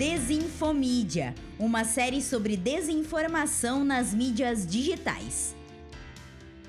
Desinfomídia, 0.00 1.34
uma 1.58 1.84
série 1.84 2.22
sobre 2.22 2.56
desinformação 2.56 3.84
nas 3.84 4.14
mídias 4.14 4.66
digitais. 4.66 5.54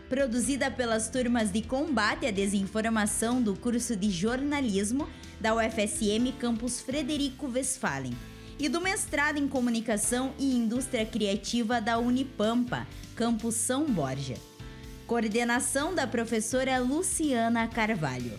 Produzida 0.10 0.70
pelas 0.70 1.08
turmas 1.08 1.50
de 1.50 1.62
combate 1.62 2.26
à 2.26 2.32
desinformação 2.32 3.42
do 3.42 3.56
curso 3.56 3.96
de 3.96 4.12
jornalismo 4.12 5.08
da 5.40 5.56
UFSM 5.56 6.34
Campus 6.38 6.82
Frederico 6.82 7.48
Westphalen 7.48 8.18
e 8.60 8.68
do 8.68 8.82
mestrado 8.82 9.38
em 9.38 9.48
comunicação 9.48 10.34
e 10.38 10.54
indústria 10.54 11.06
criativa 11.06 11.80
da 11.80 11.98
Unipampa, 12.00 12.86
Campus 13.16 13.56
São 13.56 13.86
Borja. 13.86 14.36
Coordenação 15.08 15.96
da 15.96 16.06
professora 16.06 16.80
Luciana 16.80 17.66
Carvalho. 17.70 18.38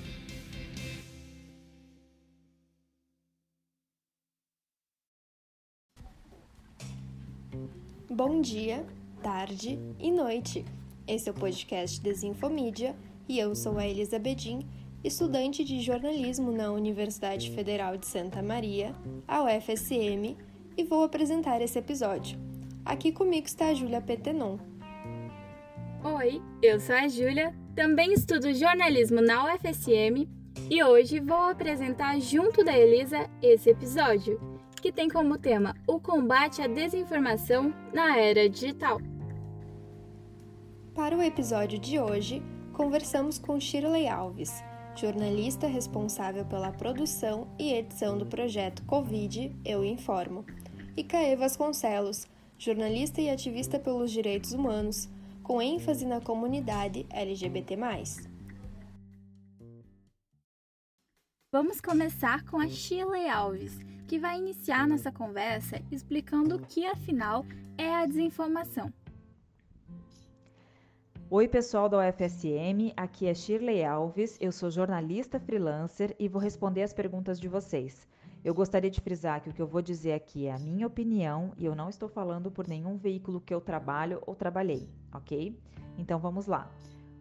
Bom 8.15 8.43
dia, 8.43 8.85
tarde 9.23 9.79
e 9.99 10.11
noite. 10.11 10.67
Esse 11.09 11.31
é 11.31 11.33
o 11.33 11.35
podcast 11.35 11.99
Desinfomídia 11.99 12.95
e 13.27 13.39
eu 13.39 13.55
sou 13.55 13.79
a 13.79 13.89
Elizabedin, 13.89 14.69
estudante 15.03 15.65
de 15.65 15.81
jornalismo 15.81 16.53
na 16.53 16.71
Universidade 16.71 17.51
Federal 17.53 17.97
de 17.97 18.05
Santa 18.05 18.43
Maria, 18.43 18.95
a 19.27 19.43
UFSM, 19.45 20.37
e 20.77 20.85
vou 20.85 21.05
apresentar 21.05 21.63
esse 21.63 21.79
episódio. 21.79 22.39
Aqui 22.85 23.13
comigo 23.13 23.47
está 23.47 23.69
a 23.69 23.75
Júlia 23.75 24.03
Petenon. 24.03 24.59
Oi, 26.05 26.43
eu 26.63 26.79
sou 26.81 26.95
a 26.95 27.09
Júlia, 27.09 27.55
também 27.75 28.13
estudo 28.13 28.53
jornalismo 28.53 29.23
na 29.23 29.55
UFSM 29.55 30.29
e 30.71 30.85
hoje 30.85 31.19
vou 31.19 31.45
apresentar 31.49 32.21
junto 32.21 32.63
da 32.63 32.79
Elisa 32.79 33.27
esse 33.41 33.71
episódio 33.71 34.52
que 34.83 34.91
tem 34.91 35.09
como 35.09 35.39
tema 35.39 35.77
o 35.87 36.01
combate 36.01 36.61
à 36.61 36.67
desinformação 36.67 37.73
na 37.95 38.19
era 38.19 38.49
digital. 38.51 39.01
Para 40.93 41.17
o 41.17 41.23
episódio 41.23 41.79
de 41.79 42.01
hoje, 42.01 42.43
conversamos 42.73 43.39
com 43.39 43.61
Shirley 43.61 44.09
Alves, 44.09 44.53
jornalista 44.97 45.69
responsável 45.69 46.45
pela 46.45 46.73
produção 46.73 47.47
e 47.61 47.73
edição 47.73 48.19
do 48.19 48.27
projeto 48.27 48.85
Covid 48.85 49.55
Eu 49.65 49.85
Informo, 49.85 50.45
e 50.97 51.05
Caê 51.05 51.37
Vasconcelos, 51.37 52.27
jornalista 52.59 53.21
e 53.21 53.31
ativista 53.31 53.79
pelos 53.79 54.11
direitos 54.11 54.53
humanos, 54.53 55.09
com 55.45 55.63
ênfase 55.63 56.05
na 56.05 56.21
comunidade 56.21 57.07
LGBT. 57.09 57.77
Vamos 61.55 61.83
começar 61.83 62.47
com 62.47 62.59
a 62.59 62.67
Shirley 62.67 63.29
Alves 63.29 63.79
que 64.09 64.19
vai 64.19 64.39
iniciar 64.39 64.89
nossa 64.89 65.13
conversa 65.13 65.83
explicando 65.91 66.57
o 66.57 66.59
que 66.59 66.87
afinal 66.87 67.45
é 67.77 67.95
a 67.95 68.07
desinformação. 68.07 68.91
Oi, 71.29 71.47
pessoal 71.47 71.91
da 71.91 71.99
UFSM, 71.99 72.95
aqui 72.97 73.27
é 73.27 73.35
Shirley 73.35 73.85
Alves, 73.85 74.39
eu 74.41 74.51
sou 74.51 74.71
jornalista 74.71 75.39
freelancer 75.39 76.17
e 76.19 76.27
vou 76.27 76.41
responder 76.41 76.85
as 76.85 76.95
perguntas 76.95 77.39
de 77.39 77.49
vocês. 77.49 78.09
Eu 78.43 78.55
gostaria 78.55 78.91
de 78.91 79.03
frisar 79.03 79.43
que 79.43 79.51
o 79.51 79.53
que 79.53 79.61
eu 79.61 79.67
vou 79.67 79.83
dizer 79.83 80.15
aqui 80.15 80.47
é 80.47 80.55
a 80.55 80.59
minha 80.59 80.87
opinião 80.87 81.53
e 81.59 81.67
eu 81.67 81.75
não 81.75 81.91
estou 81.91 82.09
falando 82.09 82.51
por 82.51 82.67
nenhum 82.67 82.97
veículo 82.97 83.43
que 83.43 83.53
eu 83.53 83.61
trabalho 83.61 84.23
ou 84.27 84.35
trabalhei, 84.35 84.89
ok? 85.13 85.55
Então 85.99 86.19
vamos 86.19 86.47
lá. 86.47 86.73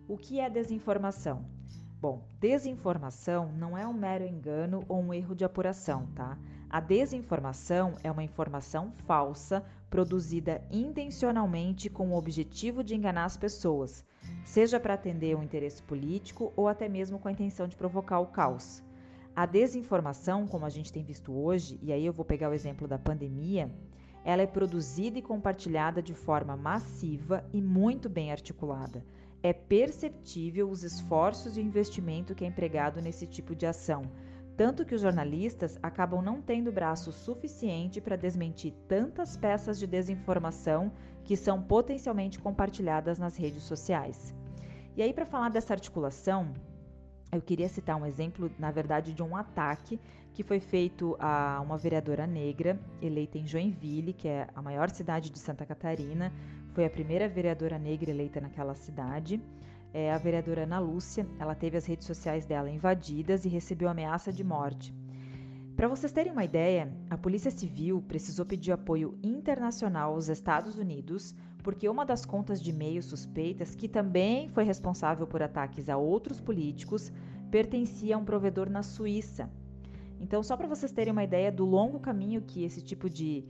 O 0.08 0.18
que 0.18 0.40
é 0.40 0.50
desinformação? 0.50 1.46
Bom, 2.02 2.24
desinformação 2.40 3.52
não 3.52 3.78
é 3.78 3.88
um 3.88 3.94
mero 3.94 4.26
engano 4.26 4.84
ou 4.90 5.00
um 5.00 5.14
erro 5.14 5.36
de 5.36 5.46
apuração, 5.46 6.08
tá? 6.16 6.36
A 6.68 6.80
desinformação 6.80 7.94
é 8.04 8.10
uma 8.10 8.24
informação 8.24 8.92
falsa 9.06 9.64
produzida 9.88 10.64
intencionalmente 10.72 11.92
com 11.92 12.10
o 12.10 12.18
objetivo 12.18 12.84
de 12.84 12.96
enganar 12.96 13.26
as 13.26 13.38
pessoas, 13.38 14.04
seja 14.44 14.80
para 14.80 14.96
atender 14.96 15.38
um 15.38 15.44
interesse 15.44 15.84
político 15.84 16.52
ou 16.56 16.68
até 16.68 16.90
mesmo 16.90 17.20
com 17.20 17.28
a 17.28 17.32
intenção 17.32 17.68
de 17.68 17.76
provocar 17.76 18.20
o 18.20 18.26
caos. 18.26 18.82
A 19.36 19.46
desinformação, 19.46 20.48
como 20.48 20.66
a 20.66 20.70
gente 20.70 20.92
tem 20.92 21.04
visto 21.04 21.32
hoje, 21.32 21.78
e 21.84 21.94
aí 21.94 22.04
eu 22.04 22.14
vou 22.14 22.26
pegar 22.26 22.50
o 22.50 22.54
exemplo 22.56 22.88
da 22.88 22.98
pandemia, 22.98 23.72
ela 24.26 24.42
é 24.42 24.48
produzida 24.48 25.20
e 25.20 25.22
compartilhada 25.22 26.02
de 26.02 26.16
forma 26.16 26.58
massiva 26.58 27.46
e 27.54 27.62
muito 27.62 28.10
bem 28.10 28.32
articulada. 28.32 29.06
É 29.44 29.54
perceptível 29.54 30.70
os 30.70 30.84
esforços 30.84 31.58
e 31.58 31.60
o 31.60 31.64
investimento 31.64 32.36
que 32.36 32.44
é 32.44 32.48
empregado 32.48 33.02
nesse 33.02 33.26
tipo 33.26 33.56
de 33.56 33.66
ação 33.66 34.04
tanto 34.62 34.86
que 34.86 34.94
os 34.94 35.02
jornalistas 35.02 35.80
acabam 35.82 36.22
não 36.22 36.40
tendo 36.40 36.72
braço 36.72 37.12
suficiente 37.12 38.00
para 38.00 38.16
desmentir 38.16 38.74
tantas 38.88 39.36
peças 39.36 39.80
de 39.80 39.88
desinformação 39.88 40.92
que 41.24 41.36
são 41.36 41.60
potencialmente 41.60 42.38
compartilhadas 42.38 43.18
nas 43.18 43.36
redes 43.36 43.64
sociais. 43.64 44.32
E 44.96 45.02
aí, 45.02 45.14
para 45.14 45.26
falar 45.26 45.50
dessa 45.50 45.74
articulação, 45.74 46.54
eu 47.32 47.42
queria 47.42 47.70
citar 47.70 47.96
um 47.96 48.06
exemplo, 48.06 48.52
na 48.60 48.70
verdade, 48.70 49.14
de 49.14 49.24
um 49.24 49.36
ataque 49.36 50.00
que 50.32 50.44
foi 50.44 50.60
feito 50.60 51.16
a 51.20 51.60
uma 51.62 51.78
vereadora 51.78 52.28
negra 52.28 52.80
eleita 53.02 53.38
em 53.38 53.48
Joinville, 53.48 54.14
que 54.14 54.28
é 54.28 54.48
a 54.54 54.62
maior 54.62 54.90
cidade 54.90 55.32
de 55.32 55.40
Santa 55.40 55.66
Catarina. 55.66 56.32
Foi 56.74 56.86
a 56.86 56.90
primeira 56.90 57.28
vereadora 57.28 57.78
negra 57.78 58.12
eleita 58.12 58.40
naquela 58.40 58.76
cidade 58.76 59.42
é, 59.94 60.12
a 60.12 60.18
vereadora 60.18 60.64
Ana 60.64 60.80
Lúcia, 60.80 61.28
ela 61.38 61.54
teve 61.54 61.78
as 61.78 61.86
redes 61.86 62.08
sociais 62.08 62.46
dela 62.46 62.70
invadidas 62.70 63.44
e 63.44 63.50
recebeu 63.50 63.90
ameaça 63.90 64.32
de 64.32 64.44
morte. 64.44 64.94
Para 65.76 65.88
vocês 65.88 66.12
terem 66.12 66.32
uma 66.32 66.46
ideia, 66.46 66.92
a 67.10 67.18
Polícia 67.18 67.52
Civil 67.52 68.02
precisou 68.08 68.46
pedir 68.46 68.72
apoio 68.72 69.18
internacional 69.24 70.14
aos 70.14 70.30
Estados 70.30 70.78
Unidos 70.78 71.36
porque 71.64 71.90
uma 71.90 72.06
das 72.06 72.26
contas 72.26 72.62
de 72.62 72.72
e-mail 72.72 73.04
suspeitas, 73.04 73.76
que 73.76 73.88
também 73.88 74.50
foi 74.50 74.64
responsável 74.64 75.28
por 75.28 75.44
ataques 75.44 75.90
a 75.90 75.98
outros 75.98 76.40
políticos, 76.40 77.12
pertencia 77.52 78.16
a 78.16 78.18
um 78.18 78.26
provedor 78.26 78.70
na 78.70 78.82
Suíça. 78.82 79.50
Então, 80.20 80.42
só 80.42 80.58
para 80.58 80.68
vocês 80.68 80.92
terem 80.92 81.12
uma 81.12 81.24
ideia 81.24 81.52
do 81.52 81.66
longo 81.66 82.00
caminho 82.00 82.42
que 82.42 82.64
esse 82.64 82.82
tipo 82.82 83.08
de, 83.10 83.44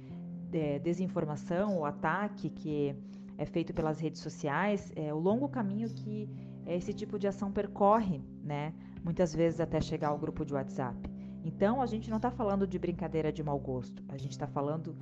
é, 0.52 0.80
desinformação 0.80 1.78
ou 1.78 1.86
ataque 1.86 2.50
que 2.50 2.96
é 3.38 3.46
feito 3.46 3.74
pelas 3.74 4.00
redes 4.00 4.22
sociais, 4.22 4.92
é 4.96 5.14
o 5.14 5.20
longo 5.20 5.48
caminho 5.50 5.90
que 5.90 6.30
esse 6.66 6.94
tipo 6.94 7.18
de 7.18 7.28
ação 7.28 7.52
percorre, 7.52 8.22
né? 8.44 8.74
Muitas 9.04 9.34
vezes 9.34 9.60
até 9.60 9.82
chegar 9.82 10.10
ao 10.10 10.18
grupo 10.18 10.46
de 10.46 10.54
WhatsApp. 10.54 11.10
Então, 11.44 11.82
a 11.82 11.86
gente 11.86 12.10
não 12.10 12.18
está 12.18 12.30
falando 12.30 12.68
de 12.68 12.78
brincadeira 12.78 13.32
de 13.32 13.44
mau 13.44 13.60
gosto, 13.60 14.04
a 14.10 14.18
gente 14.18 14.32
está 14.32 14.48
falando, 14.48 14.96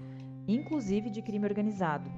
inclusive, 0.48 1.10
de 1.10 1.22
crime 1.22 1.46
organizado. 1.46 2.10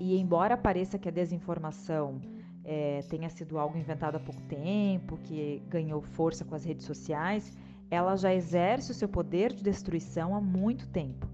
E 0.00 0.18
embora 0.18 0.56
pareça 0.56 0.98
que 0.98 1.08
a 1.08 1.12
desinformação 1.12 2.20
é, 2.64 3.00
tenha 3.10 3.28
sido 3.28 3.58
algo 3.58 3.76
inventado 3.76 4.16
há 4.16 4.20
pouco 4.20 4.40
tempo, 4.42 5.18
que 5.18 5.62
ganhou 5.68 6.00
força 6.00 6.44
com 6.44 6.54
as 6.54 6.64
redes 6.64 6.86
sociais, 6.86 7.54
ela 7.90 8.16
já 8.16 8.32
exerce 8.32 8.90
o 8.90 8.94
seu 8.94 9.08
poder 9.08 9.52
de 9.52 9.62
destruição 9.62 10.34
há 10.34 10.40
muito 10.40 10.88
tempo. 10.88 11.28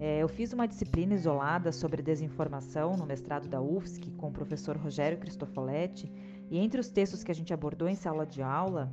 É, 0.00 0.22
eu 0.22 0.28
fiz 0.28 0.52
uma 0.52 0.68
disciplina 0.68 1.14
isolada 1.14 1.72
sobre 1.72 2.02
desinformação 2.02 2.96
no 2.96 3.04
mestrado 3.04 3.48
da 3.48 3.60
UFSC 3.60 4.12
com 4.12 4.28
o 4.28 4.32
professor 4.32 4.76
Rogério 4.76 5.18
Cristofoletti, 5.18 6.10
e 6.50 6.58
entre 6.58 6.80
os 6.80 6.88
textos 6.88 7.24
que 7.24 7.32
a 7.32 7.34
gente 7.34 7.52
abordou 7.52 7.88
em 7.88 7.96
sala 7.96 8.24
de 8.24 8.40
aula, 8.40 8.92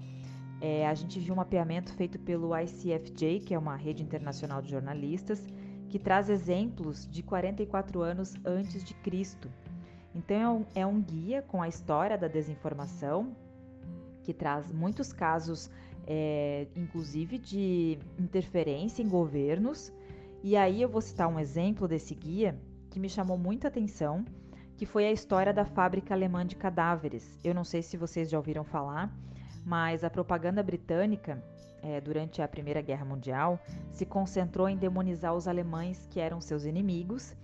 é, 0.59 0.87
a 0.87 0.93
gente 0.95 1.19
viu 1.19 1.33
um 1.33 1.37
mapeamento 1.37 1.93
feito 1.93 2.17
pelo 2.17 2.57
ICFJ, 2.57 3.41
que 3.41 3.53
é 3.53 3.59
uma 3.59 3.75
rede 3.75 4.01
internacional 4.01 4.61
de 4.61 4.71
jornalistas, 4.71 5.45
que 5.89 5.99
traz 5.99 6.27
exemplos 6.27 7.07
de 7.07 7.21
44 7.21 8.01
anos 8.01 8.33
antes 8.43 8.83
de 8.83 8.95
Cristo. 8.95 9.51
Então 10.13 10.35
é 10.35 10.49
um, 10.49 10.65
é 10.73 10.85
um 10.87 11.01
guia 11.01 11.43
com 11.43 11.61
a 11.61 11.67
história 11.67 12.17
da 12.17 12.27
desinformação, 12.27 13.35
que 14.23 14.33
traz 14.33 14.71
muitos 14.71 15.13
casos, 15.13 15.69
é, 16.07 16.65
inclusive 16.75 17.37
de 17.37 17.99
interferência 18.17 19.03
em 19.03 19.07
governos 19.07 19.93
e 20.45 20.55
aí 20.55 20.79
eu 20.79 20.87
vou 20.87 21.01
citar 21.01 21.27
um 21.27 21.39
exemplo 21.39 21.87
desse 21.87 22.13
guia 22.13 22.55
que 22.91 22.99
me 22.99 23.09
chamou 23.09 23.35
muita 23.35 23.67
atenção, 23.67 24.23
que 24.77 24.85
foi 24.85 25.07
a 25.07 25.11
história 25.11 25.51
da 25.51 25.65
fábrica 25.65 26.13
alemã 26.13 26.45
de 26.45 26.55
cadáveres. 26.55 27.39
Eu 27.43 27.55
não 27.55 27.63
sei 27.63 27.81
se 27.81 27.97
vocês 27.97 28.29
já 28.29 28.37
ouviram 28.37 28.63
falar, 28.63 29.11
mas 29.65 30.03
a 30.03 30.09
propaganda 30.09 30.61
britânica 30.61 31.43
é, 31.81 31.99
durante 31.99 32.43
a 32.43 32.47
Primeira 32.47 32.79
Guerra 32.79 33.03
Mundial 33.03 33.59
se 33.91 34.05
concentrou 34.05 34.69
em 34.69 34.77
demonizar 34.77 35.33
os 35.33 35.47
alemães 35.47 36.05
que 36.11 36.19
eram 36.19 36.39
seus 36.39 36.63
inimigos 36.63 37.35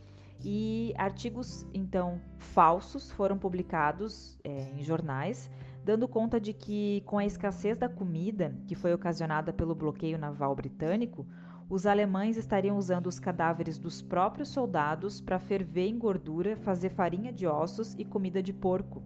e 0.46 0.94
artigos 0.96 1.66
então 1.74 2.22
falsos 2.38 3.10
foram 3.10 3.36
publicados 3.36 4.38
é, 4.44 4.70
em 4.78 4.84
jornais 4.84 5.50
dando 5.84 6.08
conta 6.08 6.40
de 6.40 6.54
que 6.54 7.02
com 7.08 7.18
a 7.18 7.26
escassez 7.26 7.78
da 7.78 7.90
comida 7.90 8.56
que 8.68 8.76
foi 8.76 8.94
ocasionada 8.94 9.52
pelo 9.52 9.74
bloqueio 9.74 10.20
naval 10.20 10.56
britânico 10.56 11.26
os 11.72 11.86
alemães 11.86 12.36
estariam 12.36 12.78
usando 12.78 13.08
os 13.08 13.18
cadáveres 13.18 13.78
dos 13.78 14.02
próprios 14.02 14.50
soldados 14.50 15.22
para 15.22 15.40
ferver 15.40 15.88
em 15.88 15.98
gordura, 15.98 16.58
fazer 16.58 16.90
farinha 16.90 17.32
de 17.32 17.48
ossos 17.48 17.96
e 17.98 18.04
comida 18.04 18.44
de 18.44 18.52
porco. 18.52 19.02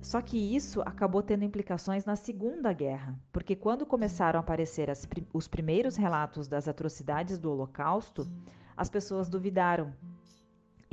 Só 0.00 0.22
que 0.22 0.38
isso 0.38 0.80
acabou 0.82 1.24
tendo 1.24 1.44
implicações 1.44 2.04
na 2.04 2.14
Segunda 2.14 2.72
Guerra, 2.72 3.18
porque 3.32 3.56
quando 3.56 3.84
começaram 3.84 4.38
a 4.38 4.40
aparecer 4.42 4.88
as, 4.88 5.08
os 5.32 5.48
primeiros 5.48 5.96
relatos 5.96 6.46
das 6.46 6.68
atrocidades 6.68 7.36
do 7.36 7.50
Holocausto, 7.50 8.30
as 8.76 8.88
pessoas 8.88 9.28
duvidaram. 9.28 9.92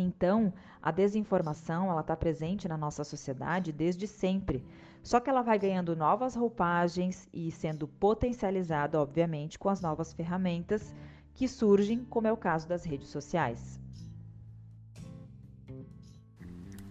Então, 0.01 0.53
a 0.81 0.91
desinformação 0.91 1.91
ela 1.91 1.99
está 1.99 2.15
presente 2.15 2.69
na 2.69 2.77
nossa 2.77 3.03
sociedade 3.03 3.73
desde 3.73 4.07
sempre, 4.07 4.63
só 5.03 5.19
que 5.19 5.29
ela 5.29 5.41
vai 5.41 5.59
ganhando 5.59 5.93
novas 5.93 6.35
roupagens 6.35 7.27
e 7.33 7.51
sendo 7.51 7.85
potencializada, 7.85 8.97
obviamente, 8.97 9.59
com 9.59 9.67
as 9.67 9.81
novas 9.81 10.13
ferramentas 10.13 10.95
que 11.33 11.49
surgem, 11.49 12.05
como 12.05 12.27
é 12.27 12.31
o 12.31 12.37
caso 12.37 12.65
das 12.65 12.85
redes 12.85 13.09
sociais. 13.09 13.77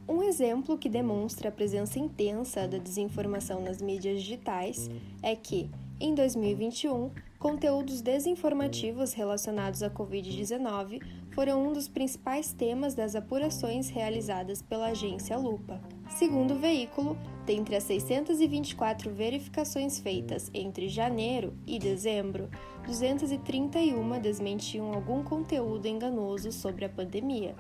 Um 0.07 0.23
exemplo 0.23 0.77
que 0.77 0.91
demonstra 0.91 1.49
a 1.49 1.53
presença 1.53 1.99
intensa 1.99 2.69
da 2.69 2.77
desinformação 2.77 3.63
nas 3.63 3.81
mídias 3.81 4.21
digitais 4.21 4.91
é 5.23 5.35
que, 5.35 5.71
em 5.99 6.15
2021, 6.15 7.11
conteúdos 7.39 8.03
desinformativos 8.03 9.15
relacionados 9.15 9.83
à 9.83 9.89
Covid-19 9.89 11.01
foram 11.39 11.69
um 11.69 11.73
dos 11.73 11.87
principais 11.87 12.53
temas 12.53 12.97
das 12.97 13.15
apurações 13.15 13.89
realizadas 13.89 14.61
pela 14.61 14.89
agência 14.89 15.37
Lupa. 15.37 15.81
Segundo 16.11 16.55
o 16.55 16.59
veículo, 16.59 17.17
dentre 17.47 17.77
as 17.77 17.85
624 17.85 19.09
verificações 19.15 20.01
feitas 20.01 20.51
entre 20.53 20.89
janeiro 20.89 21.55
e 21.65 21.79
dezembro, 21.79 22.51
231 22.87 24.21
desmentiam 24.21 24.93
algum 24.93 25.23
conteúdo 25.23 25.87
enganoso 25.87 26.51
sobre 26.51 26.85
a 26.85 26.89
pandemia. 26.89 27.55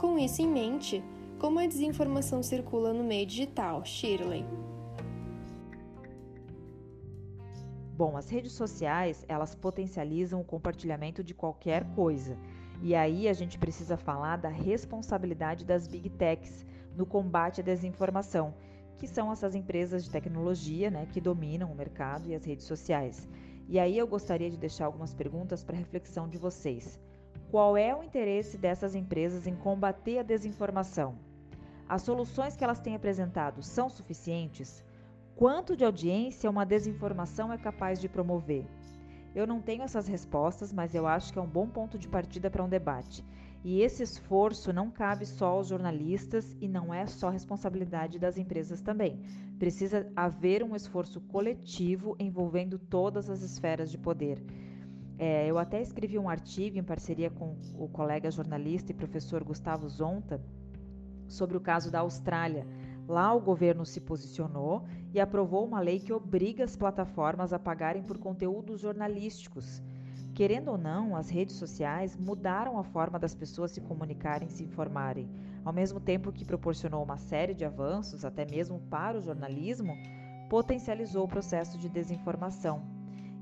Com 0.00 0.18
isso 0.18 0.40
em 0.40 0.48
mente, 0.48 1.04
como 1.38 1.58
a 1.58 1.66
desinformação 1.66 2.42
circula 2.42 2.94
no 2.94 3.04
meio 3.04 3.26
digital, 3.26 3.84
Shirley? 3.84 4.46
Bom, 7.94 8.16
as 8.16 8.30
redes 8.30 8.52
sociais, 8.52 9.26
elas 9.28 9.54
potencializam 9.54 10.40
o 10.40 10.44
compartilhamento 10.44 11.22
de 11.22 11.34
qualquer 11.34 11.84
coisa. 11.94 12.38
E 12.82 12.94
aí 12.94 13.28
a 13.28 13.32
gente 13.32 13.58
precisa 13.58 13.96
falar 13.96 14.36
da 14.36 14.48
responsabilidade 14.48 15.64
das 15.64 15.86
big 15.86 16.10
techs 16.10 16.66
no 16.96 17.06
combate 17.06 17.60
à 17.60 17.64
desinformação, 17.64 18.54
que 18.98 19.06
são 19.06 19.32
essas 19.32 19.54
empresas 19.54 20.04
de 20.04 20.10
tecnologia, 20.10 20.90
né, 20.90 21.06
que 21.12 21.20
dominam 21.20 21.70
o 21.70 21.74
mercado 21.74 22.28
e 22.28 22.34
as 22.34 22.44
redes 22.44 22.66
sociais. 22.66 23.28
E 23.68 23.78
aí 23.78 23.96
eu 23.96 24.06
gostaria 24.06 24.50
de 24.50 24.58
deixar 24.58 24.86
algumas 24.86 25.14
perguntas 25.14 25.64
para 25.64 25.76
reflexão 25.76 26.28
de 26.28 26.36
vocês. 26.36 27.00
Qual 27.50 27.76
é 27.76 27.94
o 27.94 28.02
interesse 28.02 28.58
dessas 28.58 28.94
empresas 28.94 29.46
em 29.46 29.54
combater 29.54 30.18
a 30.18 30.22
desinformação? 30.22 31.16
As 31.88 32.02
soluções 32.02 32.56
que 32.56 32.64
elas 32.64 32.80
têm 32.80 32.94
apresentado 32.94 33.62
são 33.62 33.88
suficientes? 33.88 34.84
Quanto 35.36 35.76
de 35.76 35.84
audiência 35.84 36.50
uma 36.50 36.66
desinformação 36.66 37.52
é 37.52 37.58
capaz 37.58 38.00
de 38.00 38.08
promover? 38.08 38.66
Eu 39.34 39.46
não 39.46 39.60
tenho 39.60 39.82
essas 39.82 40.06
respostas, 40.06 40.72
mas 40.72 40.94
eu 40.94 41.06
acho 41.06 41.32
que 41.32 41.38
é 41.38 41.42
um 41.42 41.46
bom 41.46 41.66
ponto 41.66 41.98
de 41.98 42.08
partida 42.08 42.48
para 42.48 42.62
um 42.62 42.68
debate. 42.68 43.24
E 43.64 43.80
esse 43.80 44.02
esforço 44.02 44.72
não 44.72 44.90
cabe 44.90 45.26
só 45.26 45.46
aos 45.46 45.68
jornalistas 45.68 46.54
e 46.60 46.68
não 46.68 46.92
é 46.92 47.06
só 47.06 47.30
responsabilidade 47.30 48.18
das 48.18 48.36
empresas 48.36 48.80
também. 48.82 49.20
Precisa 49.58 50.06
haver 50.14 50.62
um 50.62 50.76
esforço 50.76 51.20
coletivo 51.22 52.14
envolvendo 52.18 52.78
todas 52.78 53.30
as 53.30 53.40
esferas 53.40 53.90
de 53.90 53.96
poder. 53.98 54.44
É, 55.18 55.46
eu 55.48 55.58
até 55.58 55.80
escrevi 55.80 56.18
um 56.18 56.28
artigo 56.28 56.78
em 56.78 56.82
parceria 56.82 57.30
com 57.30 57.56
o 57.78 57.88
colega 57.88 58.30
jornalista 58.30 58.92
e 58.92 58.94
professor 58.94 59.42
Gustavo 59.42 59.88
Zonta 59.88 60.40
sobre 61.26 61.56
o 61.56 61.60
caso 61.60 61.90
da 61.90 62.00
Austrália. 62.00 62.66
Lá 63.06 63.34
o 63.34 63.40
governo 63.40 63.84
se 63.84 64.00
posicionou 64.00 64.84
e 65.12 65.20
aprovou 65.20 65.64
uma 65.64 65.80
lei 65.80 66.00
que 66.00 66.12
obriga 66.12 66.64
as 66.64 66.74
plataformas 66.74 67.52
a 67.52 67.58
pagarem 67.58 68.02
por 68.02 68.18
conteúdos 68.18 68.80
jornalísticos. 68.80 69.82
Querendo 70.34 70.72
ou 70.72 70.78
não, 70.78 71.14
as 71.14 71.28
redes 71.28 71.54
sociais 71.56 72.16
mudaram 72.16 72.78
a 72.78 72.82
forma 72.82 73.18
das 73.18 73.34
pessoas 73.34 73.70
se 73.70 73.80
comunicarem 73.80 74.48
e 74.48 74.50
se 74.50 74.64
informarem. 74.64 75.28
Ao 75.64 75.72
mesmo 75.72 76.00
tempo 76.00 76.32
que 76.32 76.44
proporcionou 76.44 77.04
uma 77.04 77.16
série 77.16 77.54
de 77.54 77.64
avanços, 77.64 78.24
até 78.24 78.44
mesmo 78.44 78.80
para 78.90 79.18
o 79.18 79.22
jornalismo, 79.22 79.96
potencializou 80.48 81.24
o 81.24 81.28
processo 81.28 81.78
de 81.78 81.88
desinformação. 81.88 82.82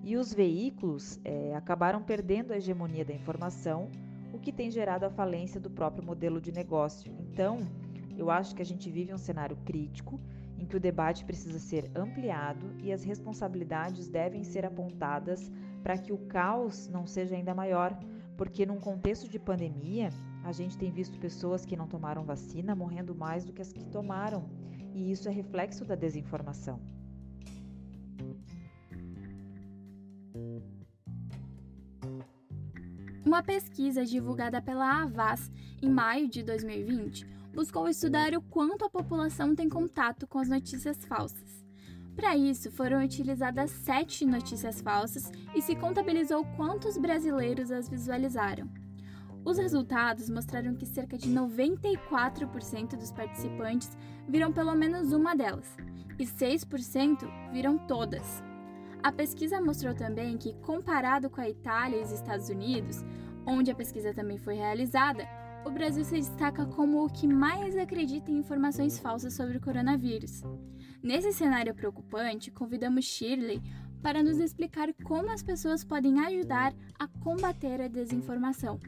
E 0.05 0.17
os 0.17 0.35
veículos 0.35 1.21
é, 1.25 1.55
acabaram 1.55 2.03
perdendo 2.03 2.53
a 2.53 2.57
hegemonia 2.57 3.05
da 3.05 3.15
informação, 3.15 3.89
o 4.33 4.39
que 4.39 4.53
tem 4.53 4.71
gerado 4.71 5.07
a 5.07 5.11
falência 5.11 5.61
do 5.61 5.71
próprio 5.71 6.05
modelo 6.05 6.41
de 6.41 6.53
negócio. 6.53 7.15
Então, 7.21 7.61
eu 8.23 8.31
acho 8.31 8.55
que 8.55 8.63
a 8.63 8.65
gente 8.65 8.91
vive 8.91 9.13
um 9.13 9.19
cenário 9.19 9.57
crítico 9.65 10.21
em 10.57 10.65
que 10.65 10.77
o 10.77 10.81
debate 10.81 11.25
precisa 11.25 11.59
ser 11.59 11.91
ampliado 11.95 12.73
e 12.79 12.93
as 12.93 13.03
responsabilidades 13.03 14.09
devem 14.09 14.45
ser 14.45 14.65
apontadas 14.65 15.51
para 15.83 15.99
que 15.99 16.13
o 16.13 16.19
caos 16.19 16.89
não 16.89 17.05
seja 17.05 17.35
ainda 17.35 17.53
maior, 17.53 17.99
porque 18.37 18.65
num 18.65 18.79
contexto 18.79 19.29
de 19.29 19.39
pandemia, 19.39 20.11
a 20.45 20.53
gente 20.53 20.79
tem 20.79 20.91
visto 20.91 21.19
pessoas 21.19 21.67
que 21.67 21.77
não 21.77 21.89
tomaram 21.89 22.25
vacina 22.25 22.77
morrendo 22.77 23.15
mais 23.15 23.45
do 23.45 23.53
que 23.53 23.61
as 23.61 23.73
que 23.73 23.85
tomaram, 23.87 24.49
e 24.95 25.11
isso 25.11 25.29
é 25.29 25.33
reflexo 25.33 25.85
da 25.85 25.97
desinformação. 25.97 26.79
Uma 33.27 33.43
pesquisa 33.43 34.05
divulgada 34.05 34.61
pela 34.61 35.03
Avas 35.03 35.51
em 35.81 35.89
maio 35.89 36.29
de 36.29 36.43
2020 36.43 37.42
buscou 37.53 37.89
estudar 37.89 38.35
o 38.35 38.43
quanto 38.43 38.85
a 38.85 38.91
população 38.91 39.55
tem 39.55 39.69
contato 39.69 40.27
com 40.27 40.39
as 40.39 40.49
notícias 40.49 41.05
falsas. 41.05 41.63
Para 42.15 42.37
isso, 42.37 42.71
foram 42.71 43.03
utilizadas 43.03 43.71
sete 43.71 44.27
notícias 44.27 44.81
falsas 44.81 45.31
e 45.55 45.63
se 45.63 45.75
contabilizou 45.75 46.45
quantos 46.57 46.99
brasileiros 46.99 47.71
as 47.71 47.89
visualizaram. 47.89 48.69
Os 49.45 49.59
resultados 49.59 50.31
mostraram 50.31 50.75
que 50.75 50.87
cerca 50.87 51.19
de 51.19 51.29
94% 51.29 52.97
dos 52.97 53.11
participantes 53.11 53.91
viram 54.29 54.53
pelo 54.53 54.75
menos 54.75 55.13
uma 55.13 55.35
delas, 55.35 55.77
e 56.19 56.25
6% 56.25 57.51
viram 57.53 57.77
todas. 57.77 58.43
A 59.03 59.11
pesquisa 59.11 59.61
mostrou 59.61 59.95
também 59.95 60.39
que, 60.39 60.55
comparado 60.61 61.29
com 61.29 61.41
a 61.41 61.49
Itália 61.49 61.99
e 61.99 62.03
os 62.03 62.13
Estados 62.13 62.49
Unidos, 62.49 63.05
onde 63.45 63.71
a 63.71 63.75
pesquisa 63.75 64.15
também 64.15 64.39
foi 64.39 64.55
realizada, 64.55 65.27
o 65.65 65.71
Brasil 65.71 66.05
se 66.05 66.17
destaca 66.17 66.67
como 66.67 67.05
o 67.05 67.09
que 67.09 67.27
mais 67.27 67.77
acredita 67.77 68.31
em 68.31 68.39
informações 68.39 68.99
falsas 68.99 69.35
sobre 69.35 69.57
o 69.57 69.61
coronavírus. 69.61 70.43
Nesse 71.03 71.33
cenário 71.33 71.75
preocupante, 71.75 72.51
convidamos 72.51 73.05
Shirley 73.05 73.63
para 74.03 74.23
nos 74.23 74.39
explicar 74.39 74.93
como 75.05 75.31
as 75.31 75.43
pessoas 75.43 75.85
podem 75.85 76.19
ajudar 76.21 76.75
a 76.99 77.07
combater 77.07 77.81
a 77.81 77.89
desinformação. 77.89 78.81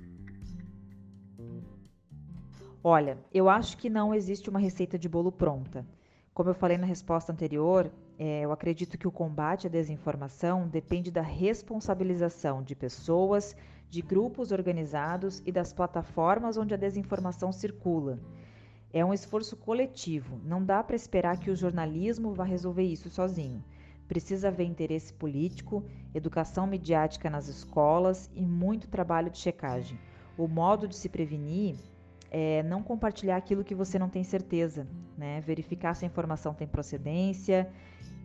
Olha, 2.82 3.18
eu 3.32 3.48
acho 3.48 3.76
que 3.76 3.88
não 3.88 4.14
existe 4.14 4.50
uma 4.50 4.58
receita 4.58 4.98
de 4.98 5.08
bolo 5.08 5.30
pronta. 5.30 5.86
Como 6.34 6.50
eu 6.50 6.54
falei 6.54 6.76
na 6.76 6.86
resposta 6.86 7.32
anterior, 7.32 7.90
é, 8.18 8.44
eu 8.44 8.50
acredito 8.50 8.98
que 8.98 9.06
o 9.06 9.12
combate 9.12 9.68
à 9.68 9.70
desinformação 9.70 10.68
depende 10.68 11.10
da 11.10 11.22
responsabilização 11.22 12.62
de 12.62 12.74
pessoas, 12.74 13.56
de 13.94 14.02
grupos 14.02 14.50
organizados 14.50 15.40
e 15.46 15.52
das 15.52 15.72
plataformas 15.72 16.56
onde 16.56 16.74
a 16.74 16.76
desinformação 16.76 17.52
circula. 17.52 18.18
É 18.92 19.04
um 19.04 19.14
esforço 19.14 19.56
coletivo, 19.56 20.40
não 20.44 20.64
dá 20.64 20.82
para 20.82 20.96
esperar 20.96 21.38
que 21.38 21.48
o 21.48 21.54
jornalismo 21.54 22.34
vá 22.34 22.42
resolver 22.42 22.82
isso 22.82 23.08
sozinho. 23.08 23.62
Precisa 24.08 24.48
haver 24.48 24.66
interesse 24.66 25.12
político, 25.14 25.84
educação 26.12 26.66
midiática 26.66 27.30
nas 27.30 27.46
escolas 27.46 28.28
e 28.34 28.44
muito 28.44 28.88
trabalho 28.88 29.30
de 29.30 29.38
checagem. 29.38 29.96
O 30.36 30.48
modo 30.48 30.88
de 30.88 30.96
se 30.96 31.08
prevenir 31.08 31.76
é 32.32 32.64
não 32.64 32.82
compartilhar 32.82 33.36
aquilo 33.36 33.62
que 33.62 33.76
você 33.76 33.96
não 33.96 34.08
tem 34.08 34.24
certeza, 34.24 34.88
né? 35.16 35.40
Verificar 35.42 35.94
se 35.94 36.04
a 36.04 36.08
informação 36.08 36.52
tem 36.52 36.66
procedência 36.66 37.70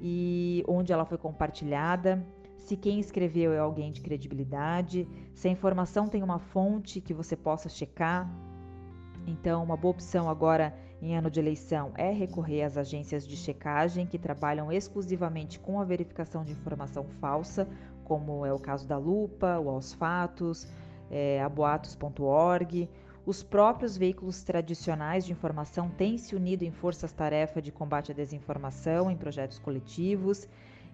e 0.01 0.63
onde 0.67 0.91
ela 0.91 1.05
foi 1.05 1.19
compartilhada, 1.19 2.25
se 2.69 2.77
quem 2.77 2.99
escreveu 2.99 3.51
é 3.51 3.57
alguém 3.57 3.91
de 3.91 3.99
credibilidade, 3.99 5.07
se 5.33 5.47
a 5.47 5.51
informação 5.51 6.07
tem 6.07 6.21
uma 6.21 6.37
fonte 6.37 7.01
que 7.01 7.15
você 7.15 7.35
possa 7.35 7.67
checar. 7.67 8.29
Então, 9.25 9.63
uma 9.63 9.75
boa 9.75 9.89
opção 9.89 10.29
agora 10.29 10.77
em 11.01 11.17
ano 11.17 11.31
de 11.31 11.39
eleição 11.39 11.91
é 11.97 12.11
recorrer 12.11 12.61
às 12.61 12.77
agências 12.77 13.27
de 13.27 13.35
checagem 13.35 14.05
que 14.05 14.19
trabalham 14.19 14.71
exclusivamente 14.71 15.59
com 15.59 15.81
a 15.81 15.83
verificação 15.83 16.43
de 16.43 16.51
informação 16.51 17.05
falsa, 17.19 17.67
como 18.03 18.45
é 18.45 18.53
o 18.53 18.59
caso 18.59 18.87
da 18.87 18.99
Lupa, 18.99 19.57
o 19.57 19.67
Aos 19.67 19.91
Fatos, 19.95 20.67
é, 21.09 21.41
a 21.41 21.49
boatos.org 21.49 22.87
os 23.25 23.43
próprios 23.43 23.95
veículos 23.95 24.43
tradicionais 24.43 25.25
de 25.25 25.31
informação 25.31 25.89
têm 25.89 26.17
se 26.17 26.35
unido 26.35 26.63
em 26.63 26.71
forças-tarefa 26.71 27.61
de 27.61 27.71
combate 27.71 28.11
à 28.11 28.15
desinformação, 28.15 29.11
em 29.11 29.15
projetos 29.15 29.59
coletivos. 29.59 30.47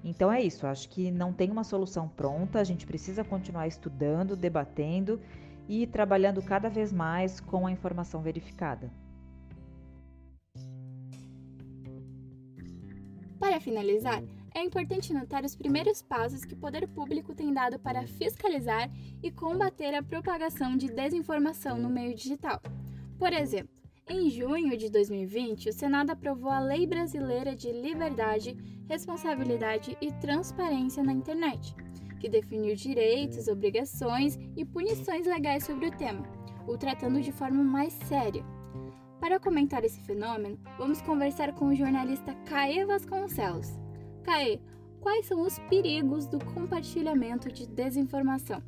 Então 0.06 0.32
é 0.32 0.42
isso, 0.42 0.68
acho 0.68 0.88
que 0.88 1.12
não 1.12 1.34
tem 1.34 1.50
uma 1.50 1.64
solução 1.64 2.08
pronta, 2.08 2.60
a 2.60 2.64
gente 2.64 2.86
precisa 2.86 3.24
continuar 3.24 3.68
estudando, 3.68 4.36
debatendo 4.36 5.20
e 5.68 5.88
trabalhando 5.88 6.42
cada 6.44 6.70
vez 6.70 6.94
mais 6.94 7.40
com 7.40 7.66
a 7.66 7.72
informação 7.72 8.22
verificada. 8.22 8.92
finalizar, 13.66 14.24
é 14.54 14.64
importante 14.64 15.12
notar 15.12 15.44
os 15.44 15.56
primeiros 15.56 16.02
passos 16.02 16.46
que 16.46 16.54
o 16.54 16.58
poder 16.58 16.88
público 16.88 17.34
tem 17.34 17.52
dado 17.52 17.80
para 17.80 18.06
fiscalizar 18.06 18.90
e 19.24 19.32
combater 19.32 19.96
a 19.96 20.04
propagação 20.04 20.78
de 20.78 20.88
desinformação 20.88 21.78
no 21.78 21.90
meio 21.90 22.16
digital. 22.16 22.62
Por 23.18 23.34
exemplo, 23.34 23.74
em 24.08 24.30
junho 24.30 24.78
de 24.78 24.90
2020, 24.90 25.70
o 25.70 25.74
Senado 25.74 26.12
aprovou 26.12 26.52
a 26.52 26.60
Lei 26.60 26.86
Brasileira 26.86 27.56
de 27.56 27.72
Liberdade, 27.72 28.56
Responsabilidade 28.88 29.98
e 30.00 30.12
Transparência 30.14 31.04
na 31.04 31.12
Internet, 31.12 31.76
que 32.20 32.30
definiu 32.30 32.76
direitos, 32.76 33.48
obrigações 33.48 34.38
e 34.56 34.64
punições 34.64 35.26
legais 35.26 35.64
sobre 35.64 35.88
o 35.88 35.92
tema, 35.92 36.24
o 36.68 36.78
tratando 36.78 37.20
de 37.20 37.32
forma 37.32 37.64
mais 37.64 37.94
séria. 37.94 38.44
Para 39.20 39.40
comentar 39.40 39.84
esse 39.84 40.00
fenômeno, 40.02 40.60
vamos 40.78 41.02
conversar 41.02 41.54
com 41.54 41.70
o 41.70 41.76
jornalista 41.76 42.34
Caê 42.46 42.86
Vasconcelos. 42.86 43.80
Caê, 44.24 44.60
quais 45.02 45.26
são 45.26 45.42
os 45.42 45.58
perigos 45.68 46.28
do 46.28 46.38
compartilhamento 46.46 47.52
de 47.52 47.66
desinformação? 47.66 48.62